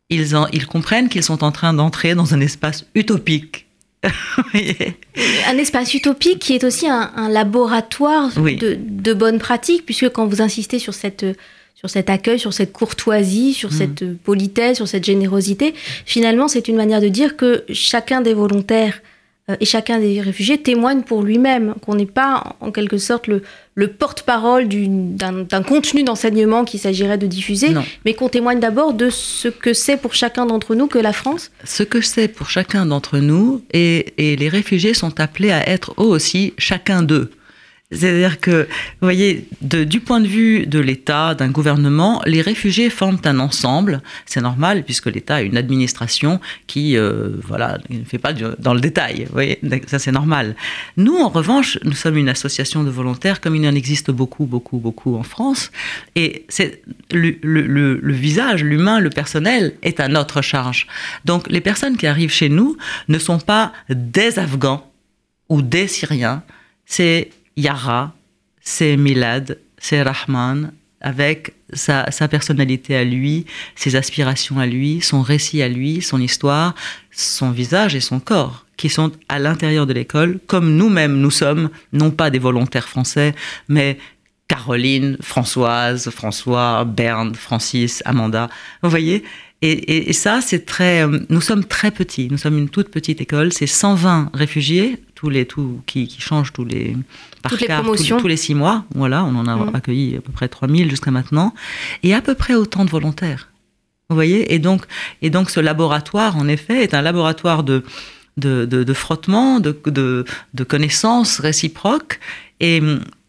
Ils, 0.09 0.35
ils 0.51 0.67
comprennent 0.67 1.09
qu'ils 1.09 1.23
sont 1.23 1.43
en 1.43 1.51
train 1.51 1.73
d'entrer 1.73 2.15
dans 2.15 2.33
un 2.33 2.41
espace 2.41 2.85
utopique. 2.95 3.67
un 4.03 5.57
espace 5.57 5.93
utopique 5.93 6.39
qui 6.39 6.53
est 6.53 6.63
aussi 6.63 6.87
un, 6.89 7.29
laboratoire 7.29 8.31
de, 8.35 8.77
de 8.79 9.13
bonnes 9.13 9.37
pratiques, 9.37 9.85
puisque 9.85 10.09
quand 10.09 10.25
vous 10.25 10.41
insistez 10.41 10.79
sur 10.79 10.93
cette 10.93 11.25
sur 11.81 11.89
cet 11.89 12.11
accueil, 12.11 12.37
sur 12.37 12.53
cette 12.53 12.73
courtoisie, 12.73 13.55
sur 13.55 13.69
mm. 13.69 13.73
cette 13.73 14.17
politesse, 14.19 14.77
sur 14.77 14.87
cette 14.87 15.03
générosité. 15.03 15.73
Finalement, 16.05 16.47
c'est 16.47 16.67
une 16.67 16.75
manière 16.75 17.01
de 17.01 17.07
dire 17.07 17.35
que 17.35 17.63
chacun 17.73 18.21
des 18.21 18.35
volontaires 18.35 19.01
et 19.59 19.65
chacun 19.65 19.99
des 19.99 20.21
réfugiés 20.21 20.57
témoigne 20.57 21.01
pour 21.01 21.23
lui-même, 21.23 21.75
qu'on 21.85 21.95
n'est 21.95 22.05
pas 22.05 22.55
en 22.59 22.71
quelque 22.71 22.97
sorte 22.97 23.27
le, 23.27 23.41
porte-parole 23.87 24.67
d'un 24.67 25.63
contenu 25.63 26.03
d'enseignement 26.03 26.65
qu'il 26.65 26.79
s'agirait 26.79 27.17
de 27.17 27.27
diffuser, 27.27 27.69
mais 28.05 28.13
qu'on 28.13 28.29
témoigne 28.29 28.59
d'abord 28.59 28.93
de 28.93 29.09
ce 29.09 29.47
que 29.47 29.73
c'est 29.73 29.97
pour 29.97 30.13
chacun 30.13 30.45
d'entre 30.45 30.75
nous 30.75 30.87
que 30.87 30.99
la 30.99 31.13
France 31.13 31.51
Ce 31.63 31.83
que 31.83 32.01
c'est 32.01 32.27
pour 32.27 32.49
chacun 32.49 32.85
d'entre 32.85 33.17
nous, 33.17 33.63
et, 33.73 34.13
et 34.17 34.35
les 34.35 34.49
réfugiés 34.49 34.93
sont 34.93 35.19
appelés 35.19 35.51
à 35.51 35.67
être 35.67 35.93
eux 35.99 36.05
aussi 36.05 36.53
chacun 36.57 37.01
d'eux. 37.01 37.31
C'est-à-dire 37.91 38.39
que, 38.39 38.63
vous 39.01 39.05
voyez, 39.05 39.45
du 39.61 39.99
point 39.99 40.21
de 40.21 40.27
vue 40.27 40.65
de 40.65 40.79
l'État, 40.79 41.35
d'un 41.35 41.49
gouvernement, 41.49 42.21
les 42.25 42.41
réfugiés 42.41 42.89
forment 42.89 43.19
un 43.25 43.39
ensemble. 43.39 44.01
C'est 44.25 44.41
normal 44.41 44.83
puisque 44.83 45.07
l'État 45.07 45.35
a 45.35 45.41
une 45.41 45.57
administration 45.57 46.39
qui, 46.67 46.97
euh, 46.97 47.31
voilà, 47.43 47.79
ne 47.89 48.03
fait 48.05 48.17
pas 48.17 48.33
dans 48.33 48.73
le 48.73 48.79
détail. 48.79 49.25
Vous 49.25 49.33
voyez, 49.33 49.59
ça 49.87 49.99
c'est 49.99 50.11
normal. 50.11 50.55
Nous, 50.95 51.17
en 51.17 51.29
revanche, 51.29 51.77
nous 51.83 51.93
sommes 51.93 52.17
une 52.17 52.29
association 52.29 52.83
de 52.83 52.89
volontaires 52.89 53.41
comme 53.41 53.55
il 53.55 53.67
en 53.67 53.75
existe 53.75 54.09
beaucoup, 54.09 54.45
beaucoup, 54.45 54.77
beaucoup 54.77 55.15
en 55.15 55.23
France. 55.23 55.71
Et 56.15 56.45
c'est 56.47 56.81
le, 57.11 57.35
le 57.41 58.13
visage, 58.13 58.63
l'humain, 58.63 58.99
le 58.99 59.09
personnel 59.09 59.73
est 59.81 59.99
à 59.99 60.07
notre 60.07 60.41
charge. 60.41 60.87
Donc, 61.25 61.49
les 61.49 61.61
personnes 61.61 61.97
qui 61.97 62.07
arrivent 62.07 62.31
chez 62.31 62.49
nous 62.49 62.77
ne 63.09 63.19
sont 63.19 63.39
pas 63.39 63.73
des 63.89 64.39
Afghans 64.39 64.89
ou 65.49 65.61
des 65.61 65.87
Syriens. 65.87 66.43
C'est 66.85 67.29
Yara, 67.57 68.13
c'est 68.61 68.97
Milad, 68.97 69.59
c'est 69.77 70.01
Rahman, 70.01 70.71
avec 71.01 71.53
sa, 71.73 72.05
personnalité 72.29 72.95
à 72.95 73.03
lui, 73.03 73.45
ses 73.75 73.95
aspirations 73.95 74.59
à 74.59 74.67
lui, 74.67 75.01
son 75.01 75.21
récit 75.21 75.61
à 75.61 75.67
lui, 75.67 76.01
son 76.01 76.21
histoire, 76.21 76.75
son 77.11 77.51
visage 77.51 77.95
et 77.95 78.01
son 78.01 78.19
corps, 78.19 78.65
qui 78.77 78.89
sont 78.89 79.11
à 79.27 79.39
l'intérieur 79.39 79.87
de 79.87 79.93
l'école, 79.93 80.39
comme 80.47 80.75
nous-mêmes 80.75 81.17
nous 81.17 81.31
sommes, 81.31 81.69
non 81.91 82.11
pas 82.11 82.29
des 82.29 82.39
volontaires 82.39 82.87
français, 82.87 83.33
mais 83.67 83.97
Caroline, 84.47 85.17
Françoise, 85.21 86.09
François, 86.09 86.83
Berne, 86.83 87.33
Francis, 87.35 88.03
Amanda. 88.05 88.49
Vous 88.83 88.89
voyez? 88.89 89.23
Et, 89.63 90.11
ça, 90.11 90.41
c'est 90.41 90.65
très. 90.65 91.05
Euh, 91.05 91.19
nous 91.29 91.39
sommes 91.39 91.63
très 91.63 91.91
petits. 91.91 92.27
Nous 92.31 92.37
sommes 92.37 92.57
une 92.57 92.67
toute 92.67 92.89
petite 92.89 93.21
école. 93.21 93.53
C'est 93.53 93.67
120 93.67 94.31
réfugiés, 94.33 94.97
tous 95.21 95.29
les, 95.29 95.47
qui, 95.85 96.07
qui 96.07 96.19
changent 96.19 96.51
tous 96.51 96.65
les, 96.65 96.97
par 97.43 97.51
tous, 97.51 98.27
les 98.27 98.37
six 98.37 98.55
mois. 98.55 98.85
Voilà, 98.95 99.23
on 99.23 99.35
en 99.35 99.45
a 99.45 99.55
mmh. 99.55 99.75
accueilli 99.75 100.17
à 100.17 100.21
peu 100.21 100.31
près 100.31 100.47
3000 100.47 100.89
jusqu'à 100.89 101.11
maintenant. 101.11 101.53
Et 102.01 102.15
à 102.15 102.21
peu 102.21 102.33
près 102.33 102.55
autant 102.55 102.85
de 102.85 102.89
volontaires. 102.89 103.49
Vous 104.09 104.15
voyez? 104.15 104.51
Et 104.51 104.57
donc, 104.57 104.85
et 105.21 105.29
donc, 105.29 105.51
ce 105.51 105.59
laboratoire, 105.59 106.37
en 106.37 106.47
effet, 106.47 106.81
est 106.81 106.95
un 106.95 107.03
laboratoire 107.03 107.63
de, 107.63 107.83
de, 108.37 108.65
de, 108.65 108.93
frottement, 108.95 109.59
de, 109.59 109.79
de, 109.85 110.25
de 110.55 110.63
connaissances 110.63 111.39
réciproques 111.39 112.19
et, 112.59 112.81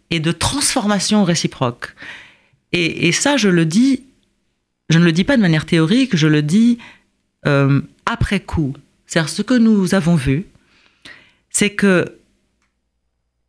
et 0.08 0.18
de 0.18 0.32
transformation 0.32 1.24
réciproque. 1.24 1.94
Et, 2.72 3.06
et 3.06 3.12
ça, 3.12 3.36
je 3.36 3.50
le 3.50 3.66
dis 3.66 4.04
je 4.88 4.98
ne 4.98 5.04
le 5.04 5.12
dis 5.12 5.24
pas 5.24 5.36
de 5.36 5.42
manière 5.42 5.66
théorique, 5.66 6.16
je 6.16 6.26
le 6.26 6.42
dis 6.42 6.78
euh, 7.46 7.80
après 8.04 8.40
coup. 8.40 8.74
C'est-à-dire 9.06 9.28
ce 9.28 9.42
que 9.42 9.54
nous 9.54 9.94
avons 9.94 10.16
vu, 10.16 10.46
c'est 11.52 11.70
que 11.70 12.18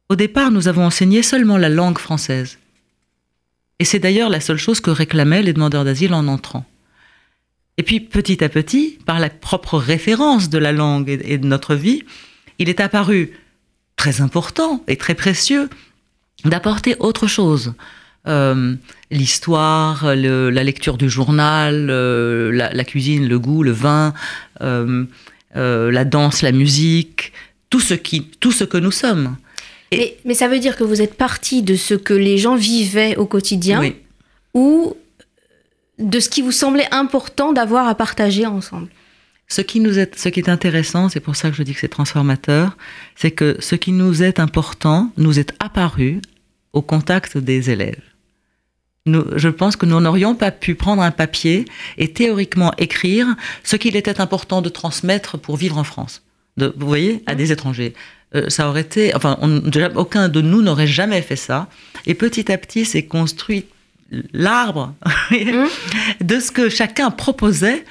au 0.10 0.15
départ, 0.15 0.51
nous 0.51 0.67
avons 0.67 0.86
enseigné 0.86 1.24
seulement 1.24 1.57
la 1.57 1.69
langue 1.69 1.98
française. 1.98 2.60
Et 3.79 3.86
c'est 3.86 4.00
d'ailleurs 4.00 4.29
la 4.29 4.41
seule 4.41 4.57
chose 4.57 4.79
que 4.79 4.91
réclamaient 4.91 5.41
les 5.41 5.53
demandeurs 5.53 5.86
d'asile 5.86 6.13
en 6.13 6.27
entrant. 6.27 6.65
Et 7.77 7.83
puis 7.83 8.00
petit 8.00 8.43
à 8.43 8.50
petit, 8.50 9.00
par 9.05 9.19
la 9.19 9.29
propre 9.29 9.77
référence 9.77 10.50
de 10.50 10.60
la 10.60 10.72
langue 10.72 11.10
et 11.10 11.38
de 11.38 11.48
notre 11.48 11.74
vie, 11.74 12.03
il 12.60 12.69
est 12.69 12.79
apparu 12.79 13.31
très 13.95 14.22
important 14.22 14.83
et 14.88 14.98
très 14.98 15.15
précieux 15.15 15.69
d'apporter 16.45 16.95
autre 17.00 17.25
chose. 17.25 17.74
Euh, 18.27 18.75
l'histoire, 19.10 20.15
la 20.15 20.63
lecture 20.63 20.98
du 20.98 21.10
journal, 21.10 21.88
euh, 21.89 22.51
la, 22.51 22.83
cuisine, 22.83 23.27
le 23.27 23.39
goût, 23.39 23.63
le 23.63 23.72
vin, 23.72 24.13
euh, 24.62 25.05
la 25.55 26.05
danse, 26.05 26.41
la 26.41 26.51
musique, 26.51 27.33
tout 27.74 27.80
ce, 27.80 27.96
qui, 27.96 28.22
tout 28.39 28.51
ce 28.51 28.65
que 28.65 28.77
nous 28.77 28.92
sommes. 28.92 29.36
Mais, 29.92 30.15
mais, 30.25 30.36
ça 30.36 30.48
veut 30.48 30.60
dire 30.60 30.75
que 30.77 30.84
vous 30.84 31.01
êtes 31.01 31.15
parti 31.15 31.63
de 31.63 31.75
ce 31.75 31.96
que 31.96 32.13
les 32.13 32.38
gens 32.38 32.56
vivaient 32.56 33.15
au 33.15 33.25
quotidien 33.25 33.82
ou 34.53 34.96
de 35.98 36.20
ce 36.20 36.30
qui 36.30 36.44
vous 36.44 36.51
semblait 36.51 36.88
important 36.92 37.51
d'avoir 37.51 37.88
à 37.88 37.96
partager 37.96 38.46
ensemble? 38.46 38.89
Ce 39.48 39.62
qui, 39.62 39.80
nous 39.80 39.98
est, 39.98 40.15
ce 40.15 40.30
qui 40.30 40.39
est 40.39 40.50
intéressant, 40.50 41.10
c'est 41.10 41.20
pour 41.20 41.36
ça 41.36 41.50
que 41.50 41.56
je 41.56 41.63
dis 41.63 41.74
que 41.74 41.80
c'est 41.80 41.88
transformateur, 41.88 42.77
c'est 43.15 43.32
que 43.32 43.58
ce 43.60 43.74
qui 43.74 43.92
nous 43.92 44.22
est 44.22 44.39
important 44.39 45.12
nous 45.18 45.39
est 45.39 45.51
apparu 45.60 46.22
au 46.74 46.84
contact 46.84 47.39
des 47.39 47.72
élèves 47.72 48.03
je 49.06 49.50
pense 49.50 49.75
que 49.75 49.86
nous 49.86 50.00
n'aurions 50.00 50.34
pas 50.34 50.51
pu 50.51 50.75
prendre 50.75 51.01
un 51.01 51.12
papier 51.12 51.65
et 51.98 52.13
théoriquement 52.13 52.72
écrire 52.77 53.27
ce 53.65 53.75
qu'il 53.75 53.98
était 53.98 54.22
important 54.22 54.62
de 54.62 54.70
transmettre 54.70 55.38
pour 55.38 55.58
vivre 55.58 55.77
en 55.77 55.84
France. 55.84 56.22
De, 56.57 56.74
vous 56.77 56.88
voyez, 56.88 57.24
à 57.25 57.36
des 57.36 57.51
étrangers. 57.51 57.93
Euh, 58.36 58.50
ça 58.50 58.67
aurait 58.69 58.81
été, 58.81 59.15
enfin, 59.15 59.38
aucun 59.95 60.29
de 60.29 60.41
nous 60.41 60.62
n'aurait 60.62 60.88
jamais 60.88 61.22
fait 61.22 61.36
ça. 61.36 61.67
Et 62.05 62.13
petit 62.13 62.51
à 62.51 62.57
petit, 62.57 62.86
c'est 62.86 63.03
construit 63.03 63.65
l'arbre 64.33 64.93
mmh. 65.31 65.65
de 66.22 66.39
ce 66.39 66.51
que 66.51 66.69
chacun 66.69 67.12
proposait, 67.12 67.86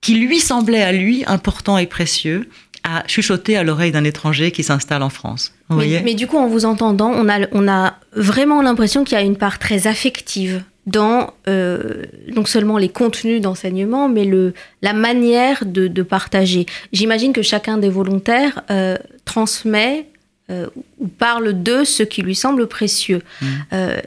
qui 0.00 0.14
lui 0.14 0.40
semblait 0.40 0.82
à 0.82 0.92
lui 0.92 1.24
important 1.26 1.78
et 1.78 1.86
précieux, 1.86 2.48
à 2.84 3.02
chuchoter 3.06 3.56
à 3.56 3.64
l'oreille 3.64 3.92
d'un 3.92 4.04
étranger 4.04 4.52
qui 4.52 4.62
s'installe 4.62 5.02
en 5.02 5.08
France. 5.08 5.52
mais, 5.70 6.14
du 6.14 6.26
coup, 6.26 6.36
en 6.36 6.46
vous 6.46 6.64
entendant, 6.64 7.10
on 7.10 7.28
a, 7.28 7.46
on 7.52 7.66
a 7.68 7.94
vraiment 8.12 8.62
l'impression 8.62 9.04
qu'il 9.04 9.18
y 9.18 9.20
a 9.20 9.24
une 9.24 9.36
part 9.36 9.58
très 9.58 9.86
affective 9.86 10.62
dans 10.86 11.32
euh, 11.48 12.04
non 12.34 12.44
seulement 12.44 12.78
les 12.78 12.88
contenus 12.88 13.40
d'enseignement, 13.40 14.08
mais 14.08 14.24
le, 14.24 14.54
la 14.82 14.92
manière 14.92 15.64
de, 15.64 16.02
partager. 16.02 16.66
J'imagine 16.92 17.32
que 17.32 17.42
chacun 17.42 17.78
des 17.78 17.88
volontaires 17.88 18.62
euh, 18.70 18.96
transmet 19.24 20.06
euh, 20.50 20.68
ou 20.98 21.08
parle 21.08 21.62
de 21.62 21.82
ce 21.82 22.04
qui 22.04 22.22
lui 22.22 22.36
semble 22.36 22.68
précieux. 22.68 23.22
Mmh. 23.42 23.46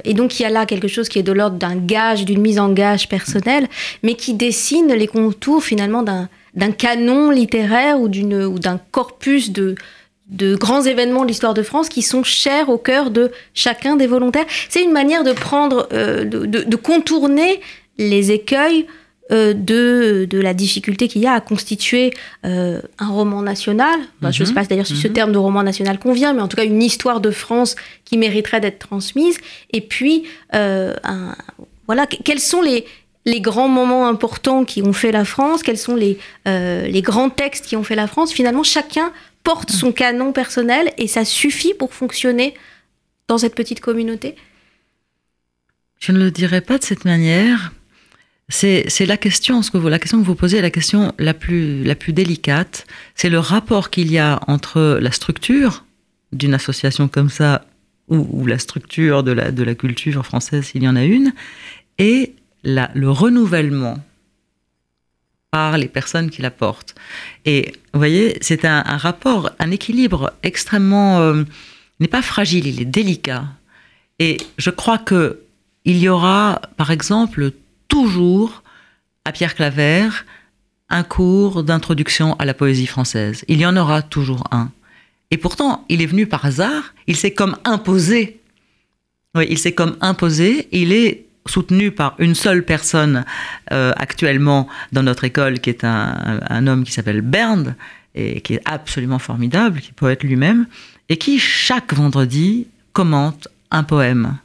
et 0.05 0.13
donc 0.13 0.39
il 0.39 0.43
y 0.43 0.45
a 0.45 0.49
là 0.49 0.65
quelque 0.65 0.87
chose 0.87 1.09
qui 1.09 1.19
est 1.19 1.23
de 1.23 1.33
l'ordre 1.33 1.57
d'un 1.57 1.75
gage, 1.75 2.23
d'une 2.23 2.41
mise 2.41 2.59
en 2.59 2.71
gage 2.71 3.09
personnelle, 3.09 3.67
mais 4.03 4.13
qui 4.13 4.33
dessine 4.33 4.93
les 4.93 5.07
contours 5.07 5.63
finalement 5.63 6.03
d'un 6.03 6.29
d'un 6.55 6.71
canon 6.71 7.29
littéraire 7.29 7.99
ou 7.99 8.09
d'un 8.09 8.79
corpus 8.91 9.51
de, 9.51 9.75
de 10.29 10.55
grands 10.55 10.83
événements 10.83 11.23
de 11.23 11.27
l'histoire 11.27 11.53
de 11.53 11.63
France 11.63 11.89
qui 11.89 12.01
sont 12.01 12.23
chers 12.23 12.69
au 12.69 12.77
cœur 12.77 13.09
de 13.09 13.31
chacun 13.53 13.95
des 13.95 14.07
volontaires. 14.07 14.45
C'est 14.69 14.83
une 14.83 14.91
manière 14.91 15.23
de 15.23 15.33
prendre, 15.33 15.87
euh, 15.91 16.23
de, 16.23 16.75
contourner 16.75 17.59
les 17.97 18.31
écueils 18.31 18.85
euh, 19.31 19.53
de, 19.53 20.27
de, 20.29 20.39
la 20.39 20.53
difficulté 20.53 21.07
qu'il 21.07 21.21
y 21.21 21.27
a 21.27 21.33
à 21.33 21.41
constituer 21.41 22.13
euh, 22.45 22.79
un 22.99 23.09
roman 23.09 23.41
national. 23.41 23.99
je 24.21 24.27
ne 24.27 24.31
sais 24.31 24.45
mhm. 24.45 24.53
pas 24.53 24.65
d'ailleurs 24.65 24.87
si 24.87 24.95
ce 24.95 25.07
mhm. 25.07 25.13
terme 25.13 25.31
de 25.31 25.37
roman 25.37 25.63
national 25.63 25.99
convient, 25.99 26.33
mais 26.33 26.41
en 26.41 26.47
tout 26.47 26.57
cas 26.57 26.65
une 26.65 26.81
histoire 26.81 27.21
de 27.21 27.31
France 27.31 27.75
qui 28.05 28.17
mériterait 28.17 28.61
d'être 28.61 28.79
transmise. 28.79 29.37
Et 29.73 29.81
puis, 29.81 30.25
un, 30.53 31.35
voilà, 31.87 32.05
quels 32.05 32.39
sont 32.39 32.61
les, 32.61 32.85
les 33.25 33.41
grands 33.41 33.67
moments 33.67 34.07
importants 34.07 34.63
qui 34.63 34.83
ont 34.83 34.93
fait 34.93 35.11
la 35.11 35.25
France, 35.25 35.63
quels 35.63 35.77
sont 35.77 35.95
les, 35.95 36.17
les 36.45 37.01
grands 37.01 37.29
textes 37.29 37.65
qui 37.65 37.75
ont 37.75 37.83
fait 37.83 37.95
la 37.95 38.07
France? 38.07 38.31
Finalement, 38.31 38.63
chacun 38.63 39.11
porte 39.43 39.71
son 39.71 39.91
canon 39.91 40.31
personnel 40.31 40.91
et 40.97 41.07
ça 41.07 41.25
suffit 41.25 41.73
pour 41.73 41.93
fonctionner 41.93 42.53
dans 43.27 43.37
cette 43.37 43.55
petite 43.55 43.79
communauté? 43.79 44.35
Je 45.99 46.11
ne 46.11 46.19
le 46.19 46.31
dirais 46.31 46.61
pas 46.61 46.77
de 46.77 46.83
cette 46.83 47.05
manière. 47.05 47.73
C'est 48.47 49.05
la 49.05 49.17
question, 49.17 49.61
ce 49.61 49.69
que 49.69 49.77
vous, 49.77 49.89
la 49.89 49.99
question 49.99 50.19
que 50.19 50.25
vous 50.25 50.35
posez, 50.35 50.59
la 50.59 50.71
question 50.71 51.13
la 51.19 51.35
plus, 51.35 51.83
la 51.83 51.93
plus 51.93 52.13
délicate. 52.13 52.87
C'est 53.13 53.29
le 53.29 53.37
rapport 53.37 53.91
qu'il 53.91 54.11
y 54.11 54.17
a 54.17 54.39
entre 54.47 54.97
la 54.99 55.11
structure 55.11 55.85
d'une 56.31 56.55
association 56.55 57.07
comme 57.07 57.29
ça 57.29 57.65
ou, 58.07 58.47
la 58.47 58.57
structure 58.57 59.21
de 59.21 59.31
la, 59.31 59.51
de 59.51 59.61
la 59.61 59.75
culture 59.75 60.25
française, 60.25 60.65
s'il 60.65 60.81
y 60.81 60.87
en 60.87 60.95
a 60.95 61.03
une, 61.03 61.31
et 61.99 62.33
la, 62.63 62.89
le 62.95 63.11
renouvellement 63.11 64.03
par 65.51 65.77
les 65.77 65.87
personnes 65.87 66.29
qui 66.29 66.41
la 66.41 66.51
portent. 66.51 66.95
Et 67.45 67.73
vous 67.93 67.99
voyez, 67.99 68.37
c'est 68.41 68.65
un, 68.65 68.81
rapport, 68.81 69.51
un 69.59 69.71
équilibre 69.71 70.33
extrêmement... 70.43 71.19
Euh, 71.19 71.43
n'est 71.99 72.07
pas 72.07 72.21
fragile, 72.21 72.67
il 72.67 72.81
est 72.81 72.85
délicat. 72.85 73.45
Et 74.19 74.37
je 74.57 74.69
crois 74.69 74.97
que 74.97 75.41
il 75.85 75.97
y 75.97 76.09
aura, 76.09 76.61
par 76.77 76.91
exemple, 76.91 77.51
toujours 77.87 78.63
à 79.25 79.31
Pierre 79.31 79.55
Claver 79.55 80.09
un 80.89 81.03
cours 81.03 81.63
d'introduction 81.63 82.35
à 82.35 82.45
la 82.45 82.53
poésie 82.53 82.87
française. 82.87 83.45
Il 83.47 83.59
y 83.59 83.65
en 83.65 83.77
aura 83.77 84.01
toujours 84.01 84.43
un. 84.51 84.71
Et 85.31 85.37
pourtant, 85.37 85.85
il 85.89 86.01
est 86.01 86.07
venu 86.07 86.25
par 86.25 86.45
hasard, 86.45 86.93
il 87.07 87.15
s'est 87.15 87.33
comme 87.33 87.57
imposé. 87.63 88.39
Oui, 89.35 89.45
il 89.49 89.59
s'est 89.59 89.73
comme 89.73 89.97
imposé, 90.01 90.67
il 90.71 90.91
est 90.91 91.25
soutenu 91.45 91.91
par 91.91 92.15
une 92.19 92.35
seule 92.35 92.63
personne 92.63 93.25
euh, 93.71 93.91
actuellement 93.95 94.67
dans 94.91 95.03
notre 95.03 95.23
école, 95.23 95.59
qui 95.59 95.69
est 95.69 95.83
un, 95.83 96.67
homme 96.67 96.83
qui 96.83 96.91
s'appelle 96.91 97.21
Bernd, 97.21 97.75
et 98.15 98.41
qui 98.41 98.55
est 98.55 98.61
absolument 98.65 99.19
formidable, 99.19 99.79
qui 99.79 99.89
est 99.89 99.93
poète 99.93 100.23
lui-même, 100.23 100.67
et 101.09 101.17
qui 101.17 101.39
chaque 101.39 101.93
vendredi 101.93 102.67
commente 102.93 103.47
un 103.71 103.83
poème 103.83 104.37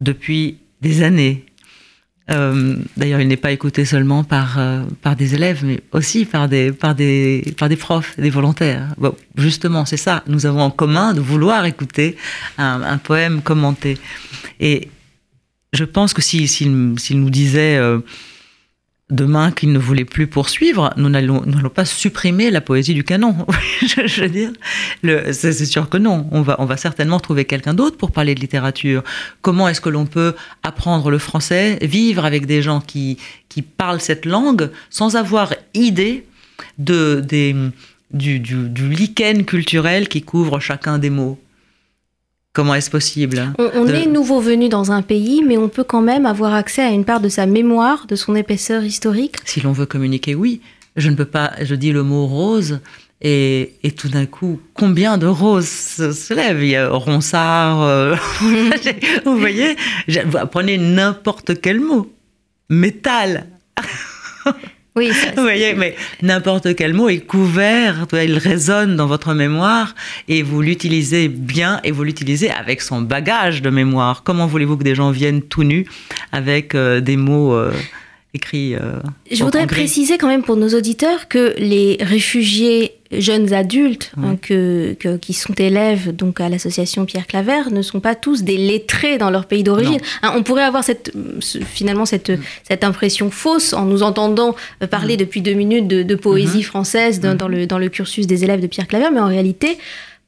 depuis 0.00 0.58
des 0.80 1.02
années. 1.02 1.44
Euh, 2.30 2.76
d'ailleurs, 2.96 3.20
il 3.20 3.26
n'est 3.26 3.36
pas 3.36 3.50
écouté 3.50 3.84
seulement 3.84 4.22
par, 4.22 4.58
euh, 4.58 4.84
par 5.02 5.16
des 5.16 5.34
élèves, 5.34 5.64
mais 5.64 5.82
aussi 5.90 6.24
par 6.24 6.48
des, 6.48 6.70
par 6.70 6.94
des, 6.94 7.54
par 7.58 7.68
des 7.68 7.76
profs, 7.76 8.18
des 8.18 8.30
volontaires. 8.30 8.86
Bon, 8.98 9.16
justement, 9.36 9.84
c'est 9.84 9.96
ça. 9.96 10.22
Nous 10.28 10.46
avons 10.46 10.60
en 10.60 10.70
commun 10.70 11.12
de 11.12 11.20
vouloir 11.20 11.64
écouter 11.64 12.16
un, 12.56 12.82
un 12.82 12.98
poème 12.98 13.42
commenté. 13.42 13.98
Et 14.60 14.88
je 15.72 15.84
pense 15.84 16.12
que 16.12 16.22
s'il 16.22 16.48
si, 16.48 16.66
nous 16.68 17.30
disait 17.30 17.76
euh, 17.76 18.00
demain 19.10 19.50
qu'il 19.52 19.72
ne 19.72 19.78
voulait 19.78 20.04
plus 20.04 20.26
poursuivre, 20.26 20.92
nous 20.96 21.08
n'allons 21.08 21.42
pas 21.74 21.84
supprimer 21.84 22.50
la 22.50 22.60
poésie 22.60 22.94
du 22.94 23.04
canon. 23.04 23.46
je, 23.82 24.22
veux 24.22 24.28
dire, 24.28 24.52
c'est 25.32 25.64
sûr 25.64 25.88
que 25.88 25.98
non. 25.98 26.26
On 26.32 26.42
va, 26.42 26.76
certainement 26.76 27.20
trouver 27.20 27.44
quelqu'un 27.44 27.74
d'autre 27.74 27.96
pour 27.96 28.10
parler 28.10 28.34
de 28.34 28.40
littérature. 28.40 29.02
Comment 29.42 29.68
est-ce 29.68 29.80
que 29.80 29.88
l'on 29.88 30.06
peut 30.06 30.34
apprendre 30.62 31.10
le 31.10 31.18
français, 31.18 31.78
vivre 31.82 32.24
avec 32.24 32.46
des 32.46 32.62
gens 32.62 32.80
qui, 32.80 33.18
parlent 33.76 34.00
cette 34.00 34.26
langue 34.26 34.70
sans 34.88 35.16
avoir 35.16 35.54
idée 35.74 36.24
du 36.78 37.22
lichen 38.12 39.44
culturel 39.44 40.08
qui 40.08 40.22
couvre 40.22 40.60
chacun 40.60 40.98
des 40.98 41.10
mots? 41.10 41.38
Comment 42.52 42.74
est-ce 42.74 42.90
possible 42.90 43.52
On, 43.58 43.86
est 43.86 44.06
nouveau 44.06 44.40
venu 44.40 44.68
dans 44.68 44.90
un 44.90 45.02
pays, 45.02 45.42
mais 45.46 45.56
on 45.56 45.68
peut 45.68 45.84
quand 45.84 46.02
même 46.02 46.26
avoir 46.26 46.52
accès 46.54 46.82
à 46.82 46.90
une 46.90 47.04
part 47.04 47.20
de 47.20 47.28
sa 47.28 47.46
mémoire, 47.46 48.06
de 48.08 48.16
son 48.16 48.34
épaisseur 48.34 48.82
historique. 48.82 49.36
Si 49.44 49.60
l'on 49.60 49.72
veut 49.72 49.86
communiquer, 49.86 50.34
oui. 50.34 50.60
Je 50.96 51.08
ne 51.10 51.14
peux 51.14 51.24
pas, 51.24 51.52
je 51.62 51.76
dis 51.76 51.92
le 51.92 52.02
mot 52.02 52.26
rose, 52.26 52.80
et, 53.22 53.94
tout 53.96 54.08
d'un 54.08 54.26
coup, 54.26 54.60
combien 54.74 55.18
de 55.18 55.26
roses 55.26 55.68
se, 55.68 56.34
lèvent? 56.34 56.62
Il 56.62 56.70
y 56.70 56.76
a 56.76 56.88
Ronsard, 56.88 57.82
euh, 57.82 58.16
vous 59.24 59.38
voyez? 59.38 59.76
Vous 60.08 60.38
Prenez 60.50 60.78
n'importe 60.78 61.60
quel 61.60 61.80
mot. 61.80 62.10
Métal 62.68 63.46
oui, 65.00 65.10
Vous 65.36 65.42
voyez, 65.42 65.72
mais 65.74 65.96
n'importe 66.20 66.74
quel 66.76 66.92
mot 66.92 67.08
est 67.08 67.20
couvert, 67.20 68.06
il 68.12 68.36
résonne 68.36 68.96
dans 68.96 69.06
votre 69.06 69.32
mémoire 69.32 69.94
et 70.28 70.42
vous 70.42 70.60
l'utilisez 70.60 71.28
bien 71.28 71.80
et 71.84 71.90
vous 71.90 72.04
l'utilisez 72.04 72.50
avec 72.50 72.82
son 72.82 73.00
bagage 73.00 73.62
de 73.62 73.70
mémoire. 73.70 74.22
Comment 74.24 74.46
voulez-vous 74.46 74.76
que 74.76 74.84
des 74.84 74.94
gens 74.94 75.10
viennent 75.10 75.40
tout 75.40 75.64
nus 75.64 75.86
avec 76.32 76.74
euh, 76.74 77.00
des 77.00 77.16
mots 77.16 77.54
euh, 77.54 77.72
écrits 78.34 78.74
euh, 78.74 79.00
Je 79.30 79.42
voudrais 79.42 79.66
préciser 79.66 80.18
quand 80.18 80.28
même 80.28 80.42
pour 80.42 80.56
nos 80.56 80.68
auditeurs 80.68 81.28
que 81.28 81.54
les 81.56 81.96
réfugiés 82.00 82.99
jeunes 83.12 83.52
adultes 83.52 84.12
hein, 84.16 84.36
que, 84.40 84.94
qui 85.20 85.32
sont 85.32 85.54
élèves 85.54 86.14
donc 86.14 86.40
à 86.40 86.48
l'association 86.48 87.06
Pierre 87.06 87.26
Claver 87.26 87.62
ne 87.70 87.82
sont 87.82 88.00
pas 88.00 88.14
tous 88.14 88.44
des 88.44 88.56
lettrés 88.56 89.18
dans 89.18 89.30
leur 89.30 89.46
pays 89.46 89.64
d'origine. 89.64 89.98
Hein, 90.22 90.32
on 90.36 90.42
pourrait 90.42 90.62
avoir 90.62 90.84
cette, 90.84 91.12
finalement 91.40 92.06
cette, 92.06 92.30
mm. 92.30 92.42
cette 92.62 92.84
impression 92.84 93.30
fausse 93.30 93.72
en 93.72 93.84
nous 93.84 94.02
entendant 94.02 94.54
euh, 94.82 94.86
parler 94.86 95.14
mm. 95.14 95.18
depuis 95.18 95.40
deux 95.40 95.54
minutes 95.54 95.88
de, 95.88 96.14
poésie 96.14 96.60
mm-hmm. 96.60 96.62
française 96.62 97.20
dans, 97.20 97.34
mm-hmm. 97.34 97.48
le, 97.48 97.66
dans 97.66 97.78
le 97.78 97.88
cursus 97.88 98.26
des 98.26 98.44
élèves 98.44 98.60
de 98.60 98.66
Pierre 98.66 98.86
Claver, 98.86 99.08
mais 99.12 99.20
en 99.20 99.28
réalité, 99.28 99.78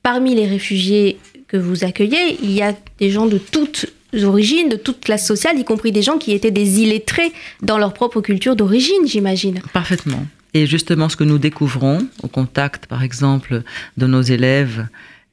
parmi 0.02 0.34
les 0.34 0.46
réfugiés 0.46 1.18
que 1.46 1.56
vous 1.56 1.84
accueillez, 1.84 2.38
il 2.42 2.50
y 2.50 2.62
a 2.62 2.74
des 2.98 3.10
gens 3.10 3.26
de 3.26 3.38
toutes 3.38 3.86
origines, 4.24 4.68
de 4.68 4.76
toute 4.76 5.00
classe 5.00 5.26
sociale, 5.26 5.58
y 5.58 5.64
compris 5.64 5.92
des 5.92 6.02
gens 6.02 6.18
qui 6.18 6.32
étaient 6.32 6.50
des 6.50 6.80
illettrés 6.80 7.32
dans 7.62 7.78
leur 7.78 7.94
propre 7.94 8.20
culture 8.20 8.56
d'origine, 8.56 9.06
j'imagine. 9.06 9.60
Parfaitement. 9.72 10.26
Et 10.54 10.66
justement, 10.66 11.08
ce 11.08 11.16
que 11.16 11.24
nous 11.24 11.38
découvrons 11.38 12.06
au 12.22 12.28
contact, 12.28 12.86
par 12.86 13.02
exemple, 13.02 13.62
de 13.96 14.06
nos 14.06 14.20
élèves 14.20 14.86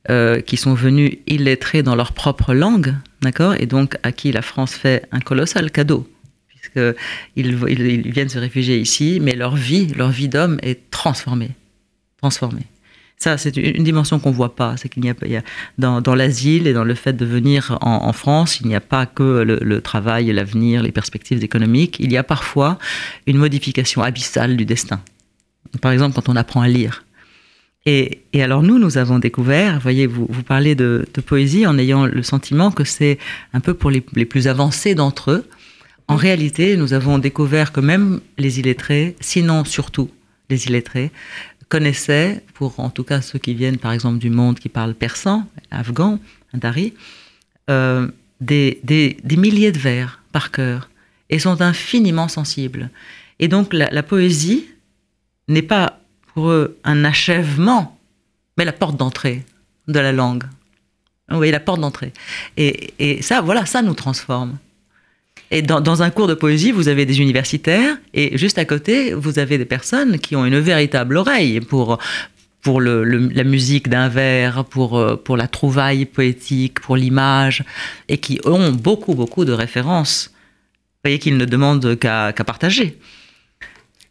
euh, 0.09 0.39
qui 0.39 0.55
sont 0.55 0.73
venus 0.73 1.17
illettrés 1.27 1.83
dans 1.83 1.95
leur 1.95 2.13
propre 2.13 2.53
langue, 2.53 2.95
d'accord, 3.21 3.53
et 3.55 3.65
donc 3.65 3.97
à 4.03 4.11
qui 4.11 4.31
la 4.31 4.41
France 4.41 4.73
fait 4.73 5.05
un 5.11 5.19
colossal 5.19 5.71
cadeau, 5.71 6.09
puisqu'ils 6.47 7.59
ils 7.67 8.11
viennent 8.11 8.29
se 8.29 8.39
réfugier 8.39 8.79
ici, 8.79 9.19
mais 9.21 9.35
leur 9.35 9.55
vie, 9.55 9.87
leur 9.93 10.09
vie 10.09 10.29
d'homme 10.29 10.57
est 10.61 10.89
transformée, 10.89 11.51
transformée. 12.17 12.65
Ça, 13.21 13.37
c'est 13.37 13.57
une 13.57 13.83
dimension 13.83 14.17
qu'on 14.17 14.31
voit 14.31 14.55
pas. 14.55 14.77
C'est 14.77 14.87
qu'il 14.87 15.03
n'y 15.03 15.09
a, 15.09 15.43
dans, 15.77 16.15
l'asile 16.15 16.67
et 16.67 16.73
dans 16.73 16.85
le 16.85 16.95
fait 16.95 17.11
de 17.11 17.25
venir 17.25 17.77
en, 17.81 18.13
France, 18.13 18.61
il 18.61 18.67
n'y 18.67 18.75
a 18.75 18.79
pas 18.79 19.05
que 19.05 19.43
le, 19.43 19.81
travail, 19.81 20.31
l'avenir, 20.31 20.81
les 20.81 20.93
perspectives 20.93 21.43
économiques. 21.43 21.97
Il 21.99 22.13
y 22.13 22.17
a 22.17 22.23
parfois 22.23 22.79
une 23.27 23.37
modification 23.37 24.03
abyssale 24.03 24.55
du 24.55 24.63
destin. 24.63 25.01
Par 25.81 25.91
exemple, 25.91 26.15
quand 26.15 26.29
on 26.29 26.37
apprend 26.37 26.61
à 26.61 26.69
lire. 26.69 27.03
Et, 27.85 28.21
alors 28.35 28.63
nous, 28.63 28.79
nous 28.79 28.97
avons 28.97 29.19
découvert, 29.19 29.81
voyez, 29.81 30.07
vous, 30.07 30.25
vous 30.29 30.43
parlez 30.43 30.75
de, 30.75 31.05
poésie 31.25 31.67
en 31.67 31.77
ayant 31.77 32.05
le 32.05 32.23
sentiment 32.23 32.71
que 32.71 32.85
c'est 32.85 33.17
un 33.51 33.59
peu 33.59 33.73
pour 33.73 33.91
les 33.91 34.01
plus 34.01 34.47
avancés 34.47 34.95
d'entre 34.95 35.31
eux. 35.31 35.45
En 36.07 36.15
réalité, 36.15 36.77
nous 36.77 36.93
avons 36.93 37.17
découvert 37.17 37.73
que 37.73 37.81
même 37.81 38.21
les 38.37 38.61
illettrés, 38.61 39.17
sinon 39.19 39.65
surtout 39.65 40.09
les 40.49 40.65
illettrés, 40.65 41.11
connaissaient, 41.69 42.43
pour 42.55 42.79
en 42.79 42.89
tout 42.89 43.03
cas 43.03 43.21
ceux 43.21 43.39
qui 43.39 43.53
viennent 43.53 43.77
par 43.77 43.91
exemple 43.91 44.19
du 44.19 44.29
monde 44.29 44.59
qui 44.59 44.69
parle 44.69 44.93
persan, 44.93 45.47
afghan, 45.71 46.19
dari, 46.53 46.93
euh, 47.69 48.09
des, 48.41 48.79
des, 48.83 49.17
des, 49.23 49.37
milliers 49.37 49.71
de 49.71 49.79
vers 49.79 50.21
par 50.31 50.51
cœur 50.51 50.89
et 51.29 51.39
sont 51.39 51.61
infiniment 51.61 52.27
sensibles. 52.27 52.89
Et 53.39 53.47
donc 53.47 53.73
la, 53.73 53.89
la 53.91 54.03
poésie 54.03 54.65
n'est 55.47 55.61
pas 55.61 55.99
pour 56.33 56.49
eux 56.49 56.77
un 56.83 57.05
achèvement, 57.05 57.97
mais 58.57 58.65
la 58.65 58.73
porte 58.73 58.97
d'entrée 58.97 59.45
de 59.87 59.99
la 59.99 60.11
langue. 60.11 60.43
Voyez, 61.29 61.51
la 61.51 61.59
porte 61.59 61.79
d'entrée. 61.79 62.11
Et, 62.57 62.93
et 62.97 63.21
ça, 63.21 63.41
voilà, 63.41 63.65
ça 63.67 63.83
nous 63.83 63.93
transforme. 63.93 64.57
Et 65.51 65.61
dans, 65.61 66.03
un 66.03 66.09
cours 66.11 66.27
de 66.27 66.35
poésie, 66.35 66.71
vous 66.71 66.87
avez 66.89 67.05
des 67.05 67.19
universitaires 67.21 67.97
et 68.13 68.37
juste 68.37 68.57
à 68.57 68.65
côté, 68.65 69.13
vous 69.13 69.39
avez 69.39 69.57
des 69.57 69.65
personnes 69.65 70.19
qui 70.19 70.35
ont 70.35 70.45
une 70.45 70.59
véritable 70.59 71.17
oreille 71.17 71.59
pour, 71.59 71.97
pour 72.61 72.79
le, 72.79 73.03
la 73.03 73.43
musique 73.43 73.89
d'un 73.89 74.09
vers, 74.09 74.63
pour, 74.65 74.97
euh, 74.97 75.15
pour 75.15 75.37
la 75.37 75.47
trouvaille 75.47 76.05
poétique, 76.05 76.79
pour 76.79 76.95
l'image, 76.95 77.63
et 78.09 78.17
qui 78.17 78.39
ont 78.45 78.71
beaucoup, 78.71 79.15
beaucoup 79.15 79.43
de 79.43 79.51
références. 79.51 80.29
Vous 80.31 81.09
voyez 81.09 81.19
qu'ils 81.19 81.37
ne 81.37 81.45
demandent 81.45 81.97
qu'à 81.97 82.33
partager. 82.45 82.99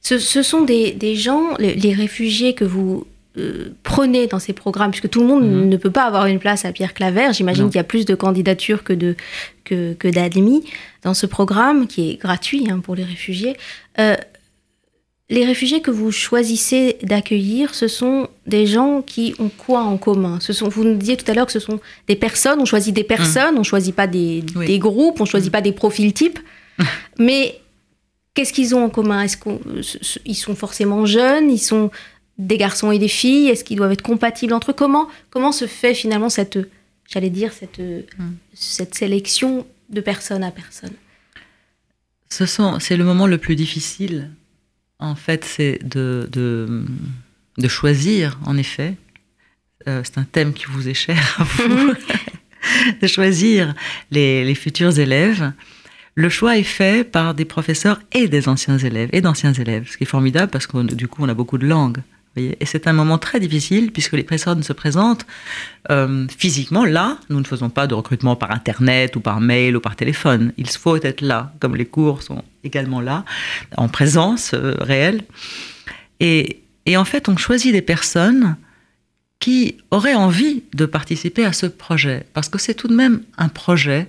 Ce, 0.01 0.19
ce, 0.19 0.43
sont 0.43 0.63
des, 0.63 0.93
des 0.93 1.17
gens, 1.17 1.55
les, 1.59 1.93
réfugiés 1.93 2.55
que 2.55 2.65
vous 2.65 3.07
euh, 3.39 3.75
prenez 3.83 4.27
dans 4.27 4.39
ces 4.39 4.53
programmes, 4.53 4.91
puisque 4.91 5.09
tout 5.11 5.21
le 5.21 5.27
monde 5.27 5.45
Mhm. 5.45 5.69
ne 5.69 5.77
peut 5.77 5.91
pas 5.91 6.05
avoir 6.05 6.27
une 6.27 6.39
place 6.39 6.65
à 6.65 6.73
Pierre 6.73 6.93
Claver. 6.95 7.29
J'imagine 7.33 7.67
qu'il 7.67 7.77
y 7.77 7.81
a 7.81 7.85
plus 7.85 8.05
de 8.05 8.15
candidatures 8.15 8.85
que 8.85 8.93
de 8.93 9.15
que, 9.65 9.93
que 9.95 10.09
d'admis 10.09 10.65
dans 11.03 11.15
ce 11.15 11.27
programme 11.27 11.87
qui 11.87 12.11
est 12.11 12.17
gratuit 12.17 12.69
hein, 12.71 12.81
pour 12.81 12.95
les 12.95 13.05
réfugiés. 13.05 13.57
Euh, 13.99 14.17
les 15.31 15.45
réfugiés 15.45 15.83
que 15.83 15.91
vous 15.91 16.11
choisissez 16.11 16.97
d'accueillir, 17.03 17.75
ce 17.75 17.87
sont 17.87 18.29
des 18.47 18.67
gens 18.67 19.03
qui 19.03 19.35
ont 19.39 19.51
quoi 19.51 19.81
en 19.83 19.99
commun? 19.99 20.39
Ce 20.41 20.55
sont, 20.55 20.69
Vous 20.71 20.85
nous 20.85 20.95
disiez 20.97 21.19
tout 21.19 21.31
à 21.31 21.35
l'heure 21.35 21.45
que 21.45 21.53
ce 21.53 21.61
sont 21.61 21.81
des 22.07 22.17
personnes, 22.17 22.61
on 22.61 22.65
choisit 22.65 22.95
des 22.97 23.05
personnes, 23.05 23.59
on 23.59 23.63
choisit 23.63 23.95
pas 23.95 24.07
des, 24.07 24.43
Oui. 24.57 24.65
des 24.67 24.79
groupes, 24.79 25.21
on 25.21 25.27
choisit 25.27 25.53
pas 25.53 25.61
des 25.61 25.73
profils 25.73 26.15
types. 26.15 26.39
Mais 27.19 27.61
qu'est-ce 28.33 28.55
qu'ils 28.55 28.75
ont 28.75 28.85
en 28.85 28.89
commun? 28.89 29.21
Est-ce 29.23 29.37
qu'ils 29.37 30.35
sont 30.37 30.55
forcément 30.55 31.05
jeunes? 31.05 31.51
Ils 31.51 31.59
sont 31.59 31.91
des 32.39 32.57
garçons 32.57 32.91
et 32.93 32.99
des 32.99 33.09
filles 33.09 33.49
Est-ce 33.49 33.65
qu'ils 33.65 33.77
doivent 33.77 33.93
être 33.93 34.03
compatibles 34.03 34.53
entre 34.53 34.71
eux? 34.71 34.75
Comment, 34.75 35.09
comment 35.31 35.53
se 35.53 35.67
fait 35.67 35.95
finalement 35.95 36.29
cette, 36.29 36.59
j'allais 37.09 37.31
dire, 37.31 37.53
cette, 37.53 37.81
cette 38.55 38.95
sélection 38.95 39.67
de 39.91 40.01
personne 40.01 40.45
à 40.45 40.51
personne? 40.51 40.93
Ce 42.31 42.47
sont, 42.47 42.79
c'est 42.79 42.97
le 42.97 43.05
moment 43.05 43.27
le 43.27 43.39
plus 43.39 43.57
difficile. 43.57 44.31
En 44.99 45.15
fait, 45.15 45.45
c'est 45.45 45.79
de, 45.83 46.29
de, 46.31 46.85
de 47.57 47.69
choisir, 47.69 48.39
en 48.45 48.57
effet. 48.57 48.95
Euh, 49.87 50.03
c'est 50.05 50.19
un 50.19 50.25
thème 50.25 50.53
qui 50.53 50.67
vous 50.67 50.89
est 50.89 50.95
cher 50.95 51.37
à 51.39 51.45
vous. 51.45 51.95
de 53.01 53.07
choisir 53.07 53.75
les, 54.11 54.45
les 54.45 54.55
futurs 54.55 54.99
élèves. 54.99 55.53
Le 56.15 56.29
choix 56.29 56.59
est 56.59 56.65
fait 56.65 57.05
par 57.09 57.35
des 57.35 57.45
professeurs 57.45 58.01
et 58.13 58.29
des 58.29 58.49
anciens 58.49 58.79
élèves, 58.79 59.09
et 59.13 59.21
d'anciens 59.21 59.53
élèves, 59.53 59.89
ce 59.91 59.97
qui 59.97 60.05
est 60.05 60.07
formidable 60.07 60.51
parce 60.51 60.67
que 60.67 60.83
du 60.95 61.07
coup, 61.07 61.23
on 61.23 61.29
a 61.29 61.35
beaucoup 61.35 61.59
de 61.59 61.67
langues. 61.67 61.99
Et 62.37 62.67
c'est 62.67 62.87
un 62.87 62.93
moment 62.93 63.19
très 63.19 63.41
difficile 63.41 63.91
puisque 63.91 64.13
les 64.13 64.23
personnes 64.23 64.63
se 64.63 64.73
présentent 64.73 65.27
euh, 65.91 66.27
physiquement 66.37 66.85
là. 66.85 67.19
Nous 67.31 67.41
ne 67.41 67.45
faisons 67.45 67.69
pas 67.69 67.87
de 67.89 67.95
recrutement 67.95 68.37
par 68.37 68.53
Internet 68.53 69.17
ou 69.17 69.21
par 69.21 69.41
mail 69.41 69.77
ou 69.77 69.81
par 69.81 69.97
téléphone. 69.97 70.53
Il 70.57 70.69
faut 70.69 70.97
être 70.97 71.21
là, 71.21 71.53
comme 71.59 71.75
les 71.75 71.87
cours 71.87 72.23
sont 72.23 72.45
également 72.63 73.01
là, 73.01 73.25
en 73.77 73.89
présence 73.89 74.53
euh, 74.55 74.77
réelle. 74.79 75.23
Et, 76.21 76.63
et 76.87 76.97
en 76.97 77.05
fait, 77.05 77.29
on 77.29 77.37
choisit 77.37 77.73
des 77.73 77.83
personnes 77.83 78.57
qui 79.41 79.77
auraient 79.91 80.15
envie 80.15 80.63
de 80.75 80.85
participer 80.87 81.45
à 81.45 81.53
ce 81.53 81.67
projet, 81.67 82.27
parce 82.35 82.49
que 82.49 82.59
c'est 82.59 82.75
tout 82.75 82.89
de 82.89 82.95
même 82.95 83.23
un 83.37 83.49
projet. 83.49 84.09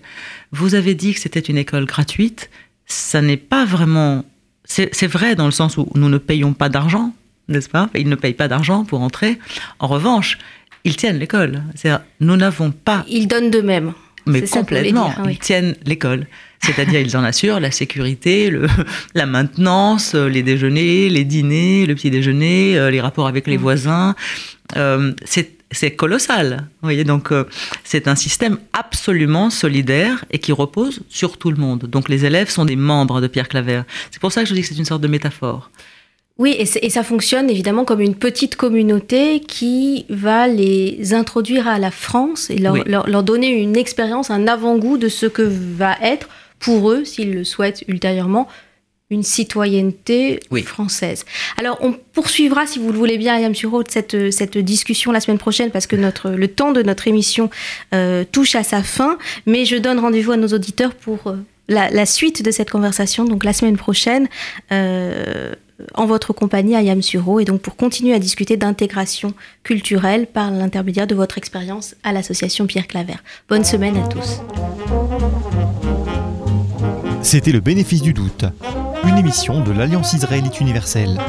Vous 0.51 0.75
avez 0.75 0.95
dit 0.95 1.13
que 1.13 1.19
c'était 1.19 1.39
une 1.39 1.58
école 1.58 1.86
gratuite, 1.86 2.49
ça 2.86 3.21
n'est 3.21 3.38
pas 3.38 3.65
vraiment... 3.65 4.25
C'est 4.65 5.08
vrai 5.08 5.36
dans 5.36 5.45
le 5.45 5.51
sens 5.51 5.77
où 5.77 5.88
nous 5.95 6.10
ne 6.10 6.19
payons 6.19 6.53
pas 6.53 6.69
d'argent, 6.69 7.13
n'est-ce 7.50 7.70
pas? 7.70 7.90
Ils 7.96 8.08
ne 8.10 8.16
payent 8.16 8.34
pas 8.34 8.48
d'argent 8.48 8.86
pour 8.86 9.02
entrer. 9.02 9.40
En 9.80 9.88
revanche, 9.88 10.38
ils 10.84 10.96
tiennent 10.96 11.20
l'école. 11.20 11.64
C'est-à-dire, 11.76 12.04
Nous 12.20 12.38
n'avons 12.38 12.72
pas... 12.72 13.04
Ils 13.10 13.28
donnent 13.28 13.52
d'eux-mêmes. 13.52 13.94
Mais 14.26 14.42
complètement, 14.44 15.10
dire, 15.10 15.22
oui. 15.26 15.32
ils 15.34 15.40
tiennent 15.40 15.76
l'école. 15.86 16.28
C'est-à-dire, 16.62 17.00
ils 17.00 17.18
en 17.18 17.24
assurent 17.24 17.60
la 17.60 17.72
sécurité, 17.72 18.50
le, 18.50 18.68
la 19.16 19.26
maintenance, 19.26 20.14
euh, 20.14 20.28
les 20.28 20.44
déjeuners, 20.44 21.10
les 21.10 21.24
dîners, 21.24 21.86
le 21.88 21.96
petit 21.96 22.12
déjeuner, 22.12 22.78
euh, 22.78 22.92
les 22.92 23.02
rapports 23.02 23.28
avec 23.28 23.48
les 23.48 23.58
Mhm. 23.58 23.62
voisins. 23.64 24.16
Euh, 24.78 25.14
c'est 25.26 25.52
c'est 25.72 25.92
colossal. 25.92 26.68
Vous 26.82 26.88
voyez, 26.88 27.04
donc 27.04 27.32
euh, 27.32 27.44
c'est 27.84 28.08
un 28.08 28.16
système 28.16 28.58
absolument 28.74 29.52
solidaire 29.52 30.26
et 30.32 30.40
qui 30.40 30.52
repose 30.52 31.02
sur 31.10 31.38
tout 31.38 31.52
le 31.52 31.58
monde. 31.58 31.82
Donc 31.86 32.10
les 32.10 32.26
élèves 32.26 32.50
sont 32.50 32.66
des 32.66 32.76
membres 32.76 33.22
de 33.22 33.28
Pierre 33.28 33.48
Claver. 33.48 33.82
C'est 34.10 34.20
pour 34.20 34.32
ça 34.32 34.42
que 34.44 34.50
je 34.50 34.56
dis 34.56 34.62
que 34.62 34.68
c'est 34.68 34.78
une 34.78 34.86
sorte 34.86 35.02
de 35.04 35.08
métaphore. 35.08 35.70
Oui, 36.39 36.56
et, 36.58 36.89
ça 36.89 37.04
fonctionne 37.04 37.49
évidemment 37.49 37.84
comme 37.84 37.99
une 37.99 38.15
petite 38.15 38.56
communauté 38.56 39.41
qui 39.41 40.06
va 40.10 40.47
les 40.47 41.13
introduire 41.13 41.67
à 41.67 41.78
la 41.80 41.91
France 41.91 42.49
et 42.49 42.58
leur, 42.58 42.73
Oui. 42.73 42.82
leur- 42.86 43.08
leur 43.10 43.23
donner 43.23 43.49
une 43.49 43.75
expérience, 43.75 44.32
un 44.32 44.47
avant-goût 44.47 44.97
de 44.97 45.10
ce 45.10 45.25
que 45.25 45.41
va 45.41 45.97
être 46.02 46.30
pour 46.60 46.91
eux, 46.91 47.04
s'ils 47.04 47.34
le 47.34 47.43
souhaitent 47.43 47.84
ultérieurement, 47.89 48.47
une 49.12 49.23
citoyenneté 49.23 50.39
Oui. 50.52 50.62
française. 50.63 51.25
Alors, 51.58 51.78
on 51.82 51.91
poursuivra, 51.93 52.65
si 52.67 52.80
vous 52.80 52.91
le 52.91 52.97
voulez 52.97 53.17
bien, 53.17 53.36
Ayam 53.36 53.54
Suro, 53.56 53.84
cette, 53.88 54.32
cette 54.32 54.58
discussion 54.58 55.12
la 55.12 55.19
semaine 55.19 55.39
prochaine 55.39 55.71
parce 55.71 55.88
que 55.88 55.95
notre, 55.97 56.30
le 56.30 56.47
temps 56.47 56.71
de 56.71 56.84
notre 56.84 57.08
émission 57.08 57.49
euh, 57.93 58.23
touche 58.32 58.56
à 58.56 58.63
sa 58.63 58.82
fin. 58.84 59.17
Mais 59.45 59.65
je 59.65 59.75
donne 59.78 59.99
rendez-vous 59.99 60.32
à 60.32 60.38
nos 60.38 60.49
auditeurs 60.49 60.93
pour 60.93 61.28
euh, 61.28 61.36
la, 61.67 61.89
la 61.89 62.06
suite 62.06 62.43
de 62.43 62.52
cette 62.52 62.69
conversation, 62.69 63.25
donc 63.25 63.43
la 63.43 63.52
semaine 63.54 63.78
prochaine. 63.78 64.30
euh, 64.71 65.54
en 65.94 66.06
votre 66.06 66.34
compagnie, 66.34 66.76
Ayam 66.76 67.02
Suro, 67.02 67.39
et 67.39 67.46
donc 67.46 67.62
pour 67.62 67.76
continuer 67.76 68.13
à 68.13 68.20
discuter 68.20 68.58
d'intégration 68.58 69.34
culturelle 69.63 70.28
par 70.28 70.52
l'intermédiaire 70.52 71.08
de 71.08 71.15
votre 71.15 71.38
expérience 71.38 71.96
à 72.04 72.13
l'association 72.13 72.68
Pierre 72.68 72.88
Claver. 72.88 73.18
Bonne 73.48 73.63
semaine 73.63 73.98
à 73.98 74.08
tous. 74.08 74.42
C'était 77.22 77.52
le 77.52 77.60
bénéfice 77.60 78.02
du 78.02 78.13
doute, 78.13 78.46
une 79.06 79.18
émission 79.18 79.62
de 79.63 79.72
l'Alliance 79.72 80.13
israélite 80.13 80.62
universelle. 80.62 81.20